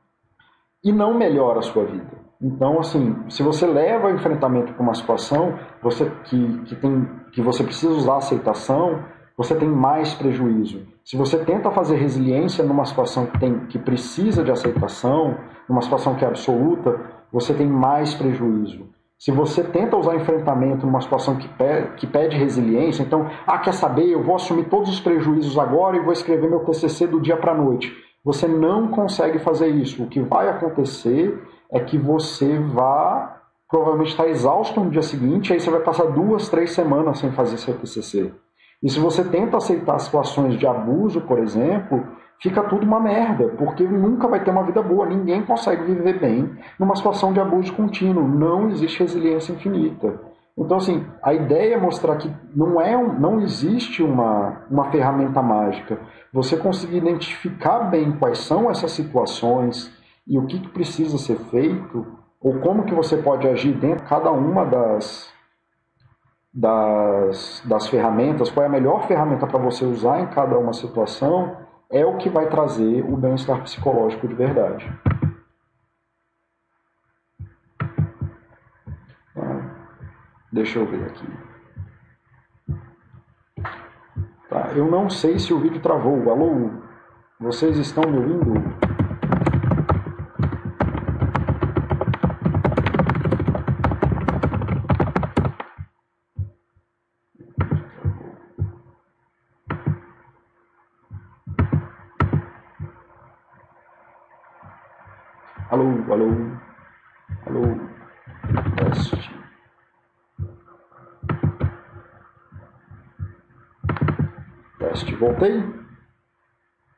[0.82, 2.23] e não melhora a sua vida.
[2.44, 7.42] Então, assim, se você leva o enfrentamento para uma situação você, que, que, tem, que
[7.42, 9.00] você precisa usar aceitação,
[9.38, 10.86] você tem mais prejuízo.
[11.06, 15.38] Se você tenta fazer resiliência numa situação que, tem, que precisa de aceitação,
[15.70, 17.00] numa situação que é absoluta,
[17.32, 18.90] você tem mais prejuízo.
[19.18, 23.74] Se você tenta usar enfrentamento numa situação que pede, que pede resiliência, então, ah, quer
[23.74, 27.38] saber, eu vou assumir todos os prejuízos agora e vou escrever meu TCC do dia
[27.38, 27.90] para a noite.
[28.24, 30.04] Você não consegue fazer isso.
[30.04, 31.42] O que vai acontecer
[31.74, 36.48] é que você vá provavelmente estar exausto no dia seguinte, aí você vai passar duas,
[36.48, 38.32] três semanas sem fazer seu TCC.
[38.84, 42.06] E se você tenta aceitar situações de abuso, por exemplo,
[42.40, 46.56] fica tudo uma merda, porque nunca vai ter uma vida boa, ninguém consegue viver bem
[46.78, 50.20] numa situação de abuso contínuo, não existe resiliência infinita.
[50.56, 55.42] Então, assim, a ideia é mostrar que não, é um, não existe uma, uma ferramenta
[55.42, 55.98] mágica.
[56.32, 59.92] Você conseguir identificar bem quais são essas situações,
[60.26, 62.06] e o que, que precisa ser feito,
[62.40, 65.34] ou como que você pode agir dentro de cada uma das,
[66.54, 71.58] das, das ferramentas, qual é a melhor ferramenta para você usar em cada uma situação,
[71.90, 74.92] é o que vai trazer o bem-estar psicológico de verdade.
[80.54, 81.28] Deixa eu ver aqui.
[84.48, 86.30] Tá, eu não sei se o vídeo travou.
[86.30, 86.70] Alô?
[87.40, 88.93] Vocês estão me ouvindo?
[108.72, 109.32] Teste.
[114.80, 115.64] Teste, voltei?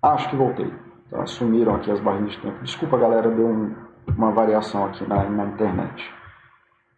[0.01, 0.73] Acho que voltei.
[1.09, 2.63] Tá, sumiram aqui as barrinhas de tempo.
[2.63, 3.75] Desculpa, galera, deu um,
[4.17, 6.13] uma variação aqui na, na internet.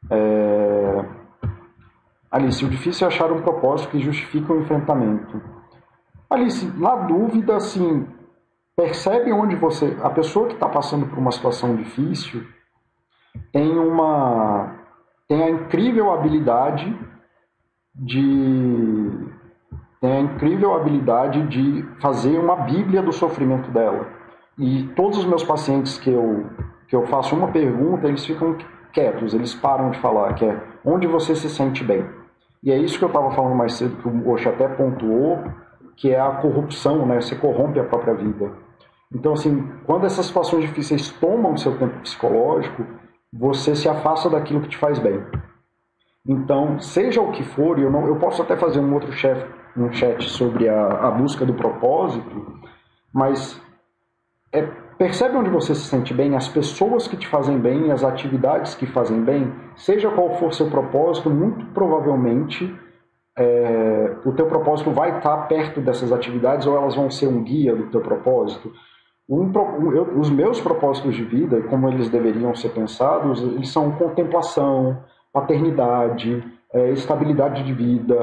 [0.10, 1.06] É...
[2.32, 5.42] Alice, o difícil é achar um propósito que justifique o enfrentamento.
[6.30, 8.08] Alice, na dúvida, assim,
[8.76, 9.98] percebe onde você.
[10.04, 12.46] A pessoa que está passando por uma situação difícil
[13.52, 14.76] tem uma.
[15.28, 16.98] tem a incrível habilidade
[17.96, 19.12] de.
[20.02, 24.08] tem a incrível habilidade de fazer uma bíblia do sofrimento dela.
[24.58, 26.46] E todos os meus pacientes que eu,
[26.88, 28.58] que eu faço uma pergunta, eles ficam
[28.92, 32.06] quietos, eles param de falar, que é onde você se sente bem.
[32.64, 35.44] E é isso que eu estava falando mais cedo, que o Osho até pontuou,
[35.96, 37.22] que é a corrupção, né?
[37.22, 38.52] Você corrompe a própria vida.
[39.14, 42.86] Então, assim, quando essas situações difíceis tomam o seu tempo psicológico,
[43.32, 45.22] você se afasta daquilo que te faz bem.
[46.28, 49.92] Então, seja o que for, eu, não, eu posso até fazer um outro chat, um
[49.92, 52.60] chat sobre a, a busca do propósito,
[53.14, 53.62] mas
[54.52, 54.62] é,
[54.98, 58.86] percebe onde você se sente bem, as pessoas que te fazem bem, as atividades que
[58.86, 62.76] fazem bem, seja qual for seu propósito, muito provavelmente
[63.38, 67.76] é, o teu propósito vai estar perto dessas atividades ou elas vão ser um guia
[67.76, 68.74] do teu propósito.
[69.30, 69.52] Um,
[69.92, 74.98] eu, os meus propósitos de vida, como eles deveriam ser pensados, eles são contemplação,
[75.34, 76.42] paternidade,
[76.74, 78.16] é, estabilidade de vida.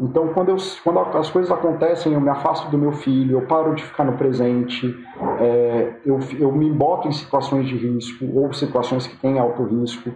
[0.00, 3.74] Então, quando, eu, quando as coisas acontecem, eu me afasto do meu filho, eu paro
[3.74, 4.96] de ficar no presente,
[5.40, 10.10] é, eu, eu me boto em situações de risco ou situações que têm alto risco.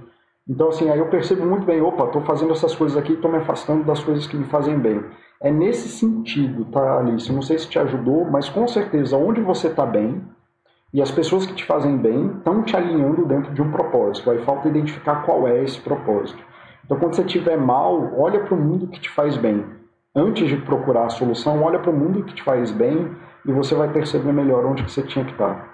[0.48, 3.38] Então, assim, aí eu percebo muito bem, opa, estou fazendo essas coisas aqui, estou me
[3.38, 5.04] afastando das coisas que me fazem bem.
[5.40, 7.32] É nesse sentido, tá, Alice?
[7.32, 10.22] Não sei se te ajudou, mas com certeza, onde você está bem
[10.92, 14.30] e as pessoas que te fazem bem estão te alinhando dentro de um propósito.
[14.30, 16.42] Aí falta identificar qual é esse propósito.
[16.84, 19.64] Então, quando você estiver mal, olha para o mundo que te faz bem.
[20.14, 23.10] Antes de procurar a solução, olha para o mundo que te faz bem
[23.46, 25.71] e você vai perceber melhor onde que você tinha que estar.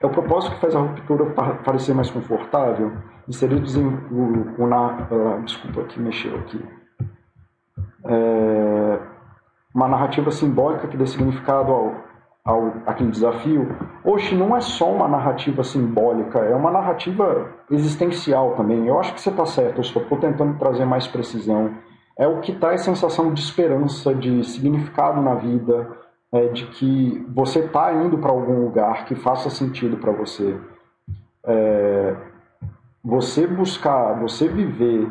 [0.00, 1.24] É o propósito que faz a ruptura
[1.64, 2.92] parecer mais confortável?
[3.26, 3.62] Inserir
[4.10, 6.62] o, o, na, uh, desculpa que mexeu aqui.
[8.04, 9.00] É,
[9.74, 11.94] uma narrativa simbólica que dê significado ao,
[12.44, 13.74] ao aquele desafio.
[14.04, 18.86] Hoje não é só uma narrativa simbólica é uma narrativa existencial também.
[18.86, 21.74] Eu acho que você está certo eu só estou tentando trazer mais precisão.
[22.18, 27.60] É o que traz sensação de esperança de significado na vida é, de que você
[27.60, 30.58] está indo para algum lugar que faça sentido para você
[31.46, 32.16] é,
[33.04, 35.08] você buscar, você viver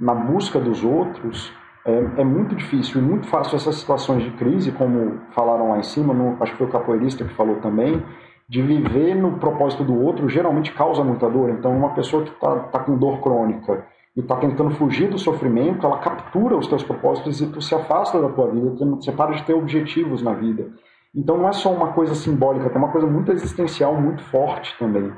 [0.00, 1.52] na busca dos outros
[1.84, 5.84] é, é, muito difícil e muito fácil essas situações de crise, como falaram lá em
[5.84, 8.02] cima, no, acho que foi o capoeirista que falou também,
[8.48, 11.50] de viver no propósito do outro geralmente causa muita dor.
[11.50, 13.86] Então, uma pessoa que está tá com dor crônica
[14.16, 18.20] e está tentando fugir do sofrimento, ela captura os teus propósitos e tu se afasta
[18.20, 20.70] da tua vida, você para de ter objetivos na vida.
[21.14, 25.12] Então, não é só uma coisa simbólica, é uma coisa muito existencial, muito forte também.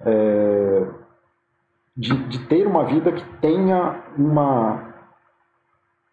[0.00, 0.86] É,
[1.96, 4.94] de, de ter uma vida que tenha uma,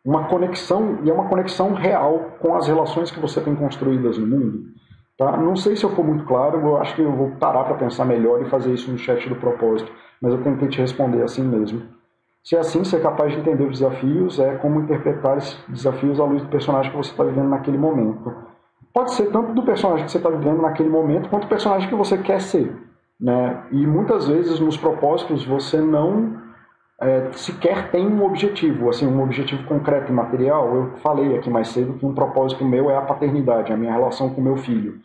[0.06, 4.28] uma conexão, e é uma conexão real com as relações que você tem construídas no
[4.28, 4.72] mundo.
[5.18, 5.38] Tá?
[5.38, 8.06] Não sei se eu for muito claro, eu acho que eu vou parar para pensar
[8.06, 9.92] melhor e fazer isso no chat do propósito,
[10.22, 12.01] mas eu tentei te responder assim mesmo.
[12.44, 16.26] Se é assim, ser capaz de entender os desafios é como interpretar esses desafios à
[16.26, 18.34] luz do personagem que você está vivendo naquele momento.
[18.94, 21.96] Pode ser tanto do personagem que você está vivendo naquele momento, quanto do personagem que
[21.96, 22.76] você quer ser.
[23.20, 23.64] Né?
[23.72, 26.42] E muitas vezes nos propósitos você não
[27.02, 30.76] é, sequer tem um objetivo, assim, um objetivo concreto e material.
[30.76, 34.30] Eu falei aqui mais cedo que um propósito meu é a paternidade, a minha relação
[34.30, 35.00] com meu filho.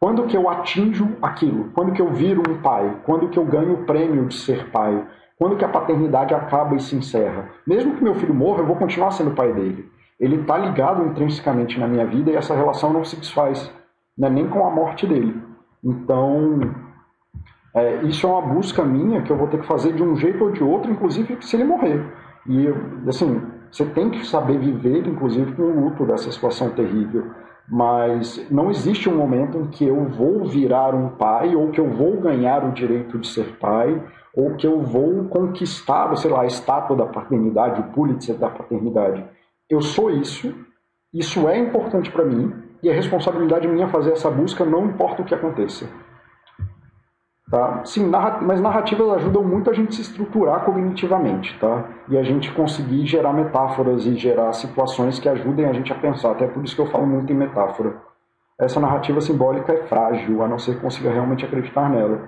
[0.00, 1.70] Quando que eu atinjo aquilo?
[1.74, 2.98] Quando que eu viro um pai?
[3.04, 5.04] Quando que eu ganho o prêmio de ser pai?
[5.42, 7.48] Quando que a paternidade acaba e se encerra?
[7.66, 9.90] Mesmo que meu filho morra, eu vou continuar sendo pai dele.
[10.20, 13.68] Ele está ligado intrinsecamente na minha vida e essa relação não se desfaz,
[14.16, 14.30] né?
[14.30, 15.42] nem com a morte dele.
[15.82, 16.60] Então,
[17.74, 20.44] é, isso é uma busca minha que eu vou ter que fazer de um jeito
[20.44, 22.06] ou de outro, inclusive se ele morrer.
[22.46, 22.68] E,
[23.08, 27.32] assim, você tem que saber viver, inclusive, com o luto dessa situação terrível.
[27.68, 31.88] Mas não existe um momento em que eu vou virar um pai, ou que eu
[31.88, 34.02] vou ganhar o direito de ser pai,
[34.34, 39.24] ou que eu vou conquistar, sei lá, a estátua da paternidade, o Pulitzer da paternidade.
[39.68, 40.54] Eu sou isso,
[41.12, 42.52] isso é importante para mim,
[42.82, 45.88] e a responsabilidade minha fazer essa busca, não importa o que aconteça.
[47.52, 47.84] Tá?
[47.84, 51.84] Sim, mas narrativas ajudam muito a gente se estruturar cognitivamente, tá?
[52.08, 56.30] E a gente conseguir gerar metáforas e gerar situações que ajudem a gente a pensar.
[56.30, 57.96] Até por isso que eu falo muito em metáfora.
[58.58, 62.22] Essa narrativa simbólica é frágil, a não ser que consiga realmente acreditar nela.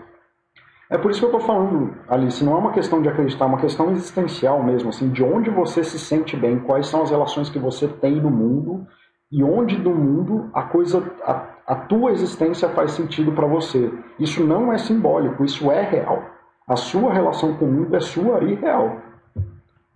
[0.91, 3.49] É por isso que eu estou falando, Alice, não é uma questão de acreditar, é
[3.49, 7.49] uma questão existencial mesmo, assim, de onde você se sente bem, quais são as relações
[7.49, 8.87] que você tem no mundo
[9.33, 13.93] e onde do mundo a coisa, a, a tua existência faz sentido para você.
[14.19, 16.23] Isso não é simbólico, isso é real.
[16.69, 18.99] A sua relação com o mundo é sua e real.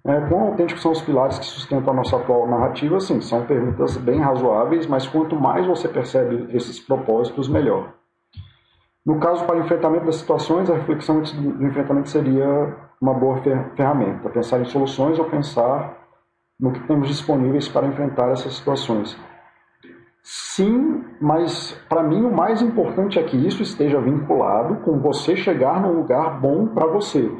[0.06, 2.98] É, quão autênticos são os pilares que sustentam a nossa atual narrativa?
[3.00, 7.92] Sim, são perguntas bem razoáveis, mas quanto mais você percebe esses propósitos, melhor.
[9.04, 13.42] No caso, para o enfrentamento das situações, a reflexão do enfrentamento seria uma boa
[13.76, 14.30] ferramenta.
[14.30, 15.96] Pensar em soluções ou pensar
[16.58, 19.18] no que temos disponíveis para enfrentar essas situações.
[20.30, 25.80] Sim, mas para mim o mais importante é que isso esteja vinculado com você chegar
[25.80, 27.32] num lugar bom para você.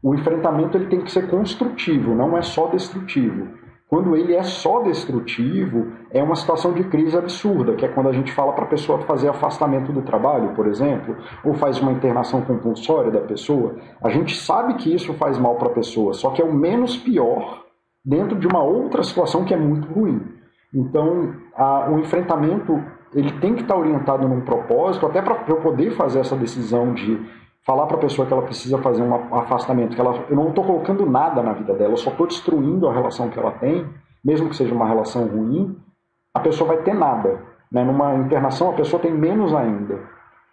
[0.00, 3.48] O enfrentamento ele tem que ser construtivo, não é só destrutivo.
[3.88, 8.12] Quando ele é só destrutivo, é uma situação de crise absurda, que é quando a
[8.12, 12.42] gente fala para a pessoa fazer afastamento do trabalho, por exemplo, ou faz uma internação
[12.42, 13.74] compulsória da pessoa.
[14.00, 16.96] A gente sabe que isso faz mal para a pessoa, só que é o menos
[16.96, 17.64] pior
[18.04, 20.35] dentro de uma outra situação que é muito ruim.
[20.74, 22.82] Então, a, o enfrentamento
[23.14, 27.18] ele tem que estar orientado num propósito, até para eu poder fazer essa decisão de
[27.64, 30.64] falar para a pessoa que ela precisa fazer um afastamento, que ela, eu não estou
[30.64, 33.86] colocando nada na vida dela, eu só estou destruindo a relação que ela tem,
[34.24, 35.76] mesmo que seja uma relação ruim,
[36.34, 37.40] a pessoa vai ter nada.
[37.72, 37.82] Né?
[37.82, 39.98] Numa internação, a pessoa tem menos ainda.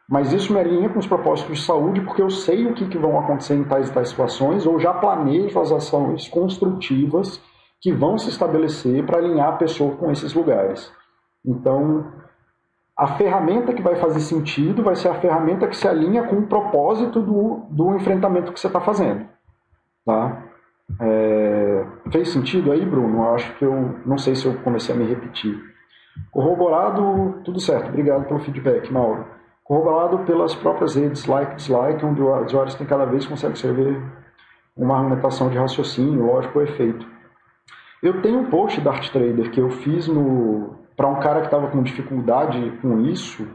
[0.10, 2.98] Mas isso me alinha com os propósitos de saúde, porque eu sei o que, que
[2.98, 7.42] vão acontecer em tais e tais situações, ou já planejo as ações construtivas
[7.84, 10.90] que vão se estabelecer para alinhar a pessoa com esses lugares.
[11.46, 12.14] Então,
[12.98, 16.48] a ferramenta que vai fazer sentido vai ser a ferramenta que se alinha com o
[16.48, 19.28] propósito do, do enfrentamento que você está fazendo.
[20.06, 20.44] Tá?
[21.02, 23.18] É, fez sentido aí, Bruno?
[23.18, 25.60] Eu acho que eu não sei se eu comecei a me repetir.
[26.32, 27.90] Corroborado, tudo certo.
[27.90, 29.26] Obrigado pelo feedback, Mauro.
[29.62, 34.02] Corroborado pelas próprias redes like dislike, onde os usuários têm cada vez conseguem escrever
[34.78, 37.13] uma argumentação de raciocínio, lógico, efeito.
[38.04, 41.46] Eu tenho um post da Art Trader que eu fiz no, para um cara que
[41.46, 43.48] estava com dificuldade com isso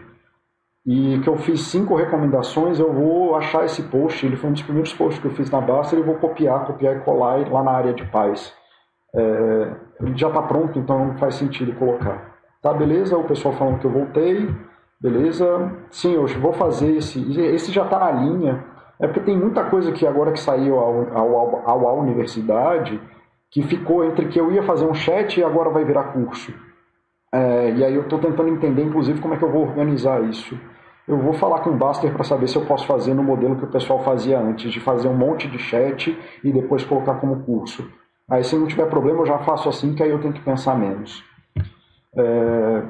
[0.86, 4.62] e que eu fiz cinco recomendações, eu vou achar esse post, ele foi um dos
[4.62, 7.62] primeiros posts que eu fiz na Basta, e eu vou copiar, copiar e colar lá
[7.62, 8.54] na área de paz.
[9.14, 9.70] É,
[10.14, 12.38] já está pronto, então não faz sentido colocar.
[12.62, 13.18] Tá, beleza?
[13.18, 14.48] O pessoal falando que eu voltei,
[14.98, 15.76] beleza?
[15.90, 18.64] Sim, eu vou fazer esse, esse já está na linha,
[18.98, 21.36] é porque tem muita coisa que agora que saiu ao, ao,
[21.68, 22.98] ao, ao universidade,
[23.50, 26.52] que ficou entre que eu ia fazer um chat e agora vai virar curso.
[27.32, 30.58] É, e aí eu estou tentando entender, inclusive, como é que eu vou organizar isso.
[31.06, 33.64] Eu vou falar com o Baster para saber se eu posso fazer no modelo que
[33.64, 37.90] o pessoal fazia antes, de fazer um monte de chat e depois colocar como curso.
[38.30, 40.78] Aí se não tiver problema eu já faço assim, que aí eu tenho que pensar
[40.78, 41.24] menos.
[42.14, 42.82] É...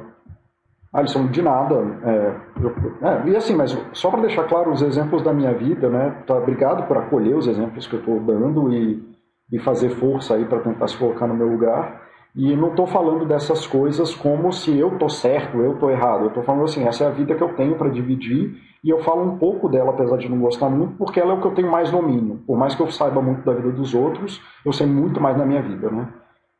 [0.92, 1.76] Alisson, de nada.
[2.02, 5.88] É, eu, é, e assim, mas só para deixar claro os exemplos da minha vida,
[5.88, 6.22] né?
[6.26, 9.07] Tá, obrigado por acolher os exemplos que eu estou dando e,
[9.52, 12.08] e fazer força aí para tentar se colocar no meu lugar.
[12.34, 16.22] E não estou falando dessas coisas como se eu estou certo, eu estou errado.
[16.22, 19.00] Eu estou falando assim, essa é a vida que eu tenho para dividir e eu
[19.00, 21.54] falo um pouco dela, apesar de não gostar muito, porque ela é o que eu
[21.54, 22.40] tenho mais domínio.
[22.46, 25.44] Por mais que eu saiba muito da vida dos outros, eu sei muito mais da
[25.44, 26.08] minha vida, né?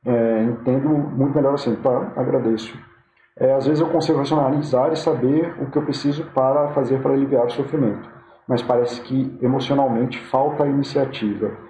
[0.05, 2.12] É, entendo muito melhor assim, tá?
[2.16, 2.76] Agradeço.
[3.39, 7.12] É, às vezes eu consigo racionalizar e saber o que eu preciso para fazer para
[7.12, 8.09] aliviar o sofrimento,
[8.49, 11.68] mas parece que emocionalmente falta a iniciativa.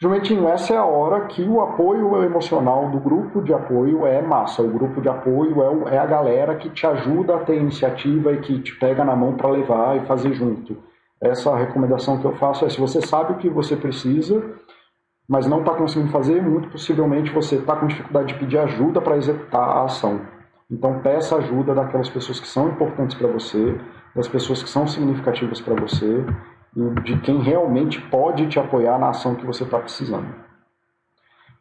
[0.00, 4.60] Jumentinho, essa é a hora que o apoio emocional do grupo de apoio é massa.
[4.60, 8.32] O grupo de apoio é, o, é a galera que te ajuda a ter iniciativa
[8.32, 10.76] e que te pega na mão para levar e fazer junto.
[11.20, 14.42] Essa recomendação que eu faço é: se você sabe o que você precisa,
[15.28, 19.16] mas não está conseguindo fazer, muito possivelmente você está com dificuldade de pedir ajuda para
[19.16, 20.20] executar a ação.
[20.70, 23.78] Então, peça ajuda daquelas pessoas que são importantes para você,
[24.14, 26.24] das pessoas que são significativas para você,
[26.74, 30.26] de quem realmente pode te apoiar na ação que você está precisando.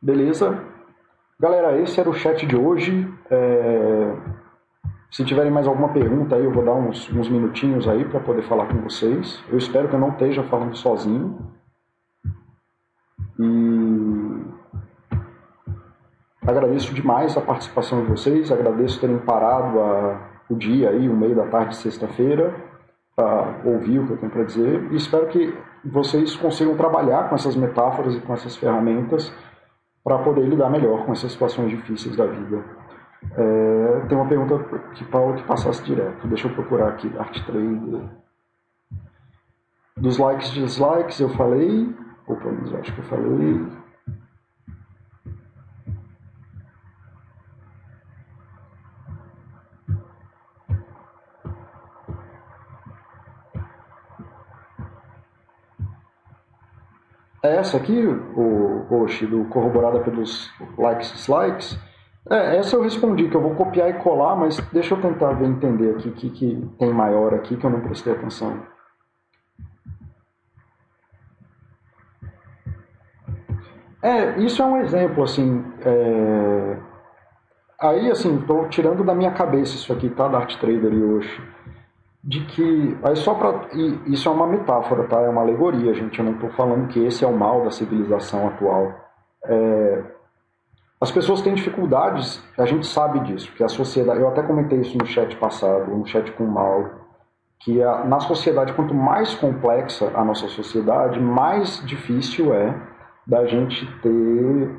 [0.01, 0.59] Beleza?
[1.39, 3.07] Galera, esse era o chat de hoje.
[3.29, 4.15] É...
[5.11, 8.41] Se tiverem mais alguma pergunta aí, eu vou dar uns, uns minutinhos aí para poder
[8.43, 9.43] falar com vocês.
[9.47, 11.37] Eu espero que eu não esteja falando sozinho.
[13.39, 14.45] E
[16.41, 21.35] agradeço demais a participação de vocês, agradeço terem parado a, o dia aí, o meio
[21.35, 22.72] da tarde, sexta-feira
[23.15, 25.55] para ouvir o que eu tenho para dizer e espero que
[25.85, 29.33] vocês consigam trabalhar com essas metáforas e com essas ferramentas
[30.03, 32.63] para poder lidar melhor com essas situações difíceis da vida.
[33.35, 34.59] É, tem uma pergunta
[34.93, 36.27] que Paulo que passasse direto.
[36.27, 38.01] Deixa eu procurar aqui, Art Trader.
[39.95, 41.95] Dos likes e dislikes eu falei.
[42.27, 42.49] Opa,
[42.79, 43.61] acho que eu falei.
[43.61, 43.83] É
[57.43, 61.79] essa aqui, o post do corroborada pelos likes e dislikes,
[62.29, 65.47] é, essa eu respondi que eu vou copiar e colar, mas deixa eu tentar ver
[65.47, 68.63] entender aqui o que, que tem maior aqui que eu não prestei atenção.
[74.01, 76.77] É, isso é um exemplo, assim, é...
[77.79, 81.41] aí, assim, estou tirando da minha cabeça isso aqui, tá, da Art Trader e hoje
[82.23, 83.67] de que aí só para
[84.07, 85.19] isso é uma metáfora, tá?
[85.21, 86.19] É uma alegoria, gente.
[86.19, 88.93] Eu não estou falando que esse é o mal da civilização atual.
[89.45, 90.03] É,
[91.01, 94.21] as pessoas têm dificuldades, a gente sabe disso, que a sociedade.
[94.21, 96.91] Eu até comentei isso no chat passado, no chat com o Mauro,
[97.59, 102.73] que a, na sociedade quanto mais complexa a nossa sociedade, mais difícil é
[103.27, 104.71] da gente ter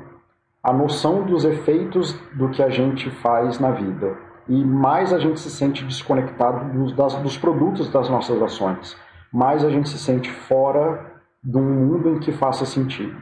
[0.63, 4.17] a noção dos efeitos do que a gente faz na vida.
[4.47, 8.95] E mais a gente se sente desconectado dos, das, dos produtos das nossas ações.
[9.31, 13.15] Mais a gente se sente fora de um mundo em que faça sentido.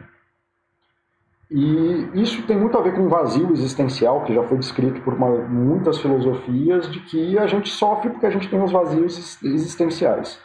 [1.50, 5.14] E isso tem muito a ver com um vazio existencial, que já foi descrito por
[5.14, 10.40] uma, muitas filosofias, de que a gente sofre porque a gente tem os vazios existenciais.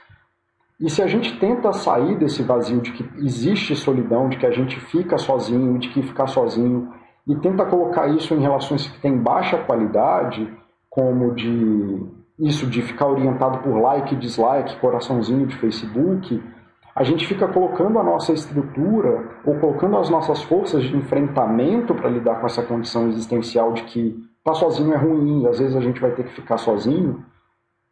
[0.79, 4.51] E se a gente tenta sair desse vazio de que existe solidão, de que a
[4.51, 6.93] gente fica sozinho, de que ficar sozinho,
[7.27, 10.49] e tenta colocar isso em relações que têm baixa qualidade,
[10.89, 16.41] como de isso de ficar orientado por like, dislike, coraçãozinho de Facebook,
[16.95, 22.09] a gente fica colocando a nossa estrutura ou colocando as nossas forças de enfrentamento para
[22.09, 24.09] lidar com essa condição existencial de que
[24.39, 27.25] estar tá sozinho é ruim, às vezes a gente vai ter que ficar sozinho,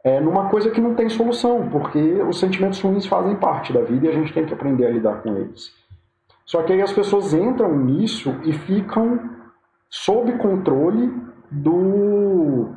[0.05, 4.07] é, numa coisa que não tem solução, porque os sentimentos ruins fazem parte da vida
[4.07, 5.73] e a gente tem que aprender a lidar com eles.
[6.45, 9.19] Só que aí as pessoas entram nisso e ficam
[9.91, 11.13] sob controle
[11.51, 12.71] do,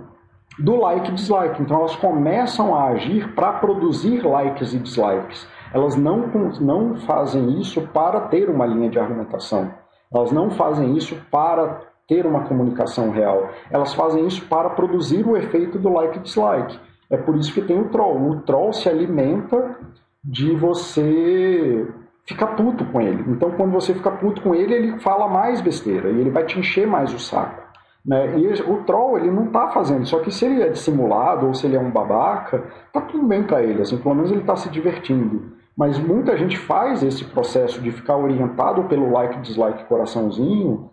[0.57, 1.61] do like e dislike.
[1.61, 5.47] Então elas começam a agir para produzir likes e dislikes.
[5.73, 6.27] Elas não,
[6.59, 9.71] não fazem isso para ter uma linha de argumentação.
[10.13, 13.49] Elas não fazem isso para ter uma comunicação real.
[13.69, 16.79] Elas fazem isso para produzir o efeito do like e dislike.
[17.09, 18.29] É por isso que tem o troll.
[18.29, 19.77] O troll se alimenta
[20.23, 21.87] de você
[22.25, 23.23] ficar puto com ele.
[23.27, 26.59] Então, quando você fica puto com ele, ele fala mais besteira e ele vai te
[26.59, 27.68] encher mais o saco.
[28.05, 28.39] Né?
[28.39, 31.67] E o troll ele não está fazendo, só que se ele é dissimulado ou se
[31.67, 34.69] ele é um babaca, tá tudo bem para ele, assim, pelo menos ele está se
[34.69, 35.57] divertindo.
[35.77, 40.89] Mas muita gente faz esse processo de ficar orientado pelo like, dislike, coraçãozinho,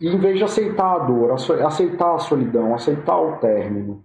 [0.00, 4.04] e em vez de aceitar a dor, aceitar a solidão, aceitar o término,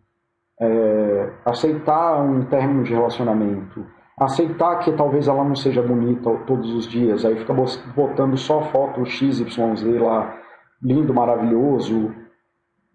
[0.61, 3.85] é, aceitar um término de relacionamento,
[4.17, 7.53] aceitar que talvez ela não seja bonita todos os dias, aí fica
[7.95, 9.57] botando só foto XYZ
[9.99, 10.37] lá,
[10.81, 12.13] lindo, maravilhoso,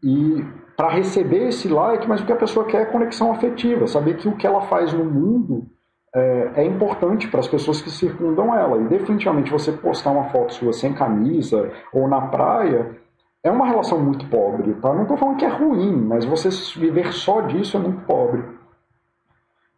[0.02, 0.44] e
[0.76, 4.28] para receber esse like, mas o que a pessoa quer é conexão afetiva, saber que
[4.28, 5.66] o que ela faz no mundo
[6.14, 8.80] é, é importante para as pessoas que circundam ela.
[8.80, 12.96] E definitivamente você postar uma foto sua sem camisa ou na praia
[13.42, 14.92] é uma relação muito pobre, tá?
[14.94, 18.42] Não estou falando que é ruim, mas você viver só disso é muito pobre.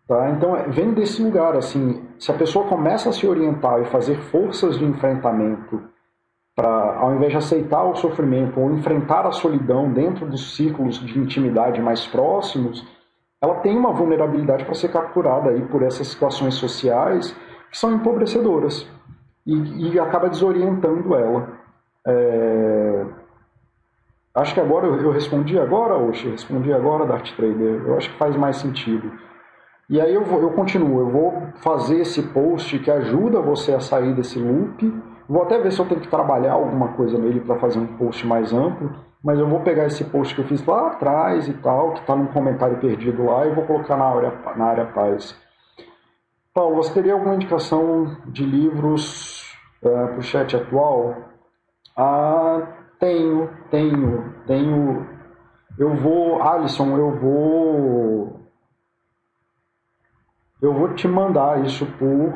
[0.06, 0.30] Tá?
[0.30, 4.16] Então, é, vem desse lugar, assim, se a pessoa começa a se orientar e fazer
[4.18, 5.82] forças de enfrentamento
[6.56, 11.18] para, ao invés de aceitar o sofrimento ou enfrentar a solidão dentro dos círculos de
[11.18, 12.82] intimidade mais próximos,
[13.42, 17.36] ela tem uma vulnerabilidade para ser capturada aí por essas situações sociais
[17.70, 18.88] que são empobrecedoras
[19.46, 21.48] e, e acaba desorientando ela.
[22.06, 23.04] É...
[24.34, 27.82] Acho que agora eu, respondi agora, Oxi, respondi agora, Dart Trader.
[27.86, 29.10] Eu acho que faz mais sentido.
[29.88, 33.80] E aí eu, vou, eu continuo, eu vou fazer esse post que ajuda você a
[33.80, 34.92] sair desse loop.
[35.28, 38.24] Vou até ver se eu tenho que trabalhar alguma coisa nele para fazer um post
[38.26, 41.92] mais amplo, mas eu vou pegar esse post que eu fiz lá atrás e tal,
[41.94, 45.36] que está num comentário perdido lá, e vou colocar na área, na área paz.
[46.54, 49.52] Paulo, você teria alguma indicação de livros
[49.82, 51.16] é, para o chat atual?
[51.96, 52.62] Ah,
[53.00, 55.06] tenho, tenho, tenho.
[55.78, 58.40] Eu vou, Alisson, eu vou.
[60.62, 62.32] Eu vou te mandar isso por,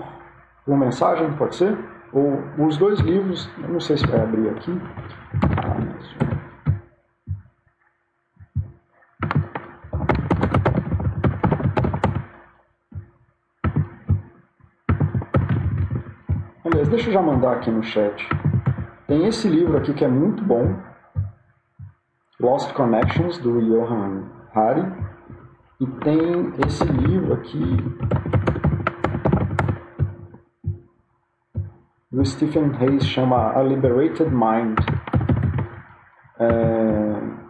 [0.67, 1.90] por mensagem, pode ser?
[2.13, 4.73] Ou os dois livros, eu não sei se vai abrir aqui.
[16.65, 18.29] Aliás, deixa eu já mandar aqui no chat.
[19.07, 20.77] Tem esse livro aqui que é muito bom,
[22.41, 25.11] Lost Connections, do Johan Hari.
[25.81, 27.77] E tem esse livro aqui
[32.11, 34.79] do Stephen Hayes, chama A Liberated Mind.
[36.41, 37.41] É...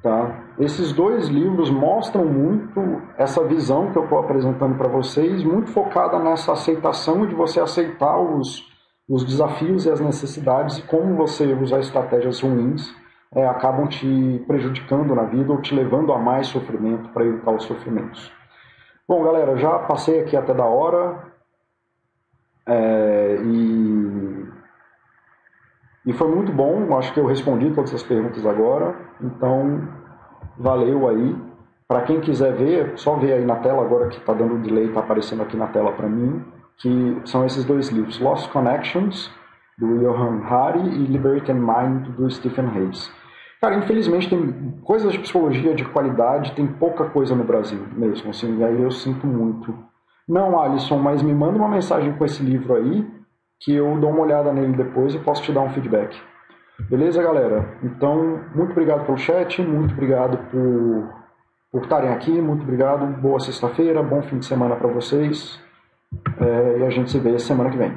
[0.00, 0.44] Tá?
[0.58, 6.18] Esses dois livros mostram muito essa visão que eu estou apresentando para vocês, muito focada
[6.20, 8.62] nessa aceitação de você aceitar os,
[9.08, 12.94] os desafios e as necessidades e como você usar estratégias ruins
[13.34, 17.64] é, acabam te prejudicando na vida ou te levando a mais sofrimento para evitar os
[17.64, 18.30] sofrimentos.
[19.06, 21.24] Bom, galera, já passei aqui até da hora
[22.66, 24.46] é, e,
[26.06, 26.96] e foi muito bom.
[26.96, 28.96] Acho que eu respondi todas as perguntas agora.
[29.20, 29.86] Então,
[30.56, 31.36] valeu aí.
[31.86, 35.00] Para quem quiser ver, só ver aí na tela agora que está dando delay, está
[35.00, 36.42] aparecendo aqui na tela para mim,
[36.78, 39.30] que são esses dois livros, Lost Connections,
[39.76, 43.12] do Johan Hari, e Liberated Mind, do Stephen Hayes.
[43.64, 48.58] Cara, infelizmente tem coisas de psicologia de qualidade, tem pouca coisa no Brasil mesmo, assim,
[48.58, 49.74] e aí eu sinto muito.
[50.28, 53.10] Não, Alisson, mas me manda uma mensagem com esse livro aí,
[53.58, 56.14] que eu dou uma olhada nele depois e posso te dar um feedback.
[56.90, 57.78] Beleza, galera?
[57.82, 61.14] Então, muito obrigado pelo chat, muito obrigado por,
[61.72, 65.58] por estarem aqui, muito obrigado, boa sexta-feira, bom fim de semana para vocês
[66.38, 67.96] é, e a gente se vê semana que vem.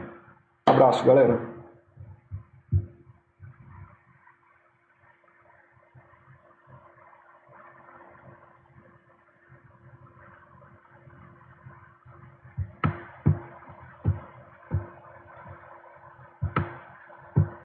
[0.66, 1.57] abraço, galera.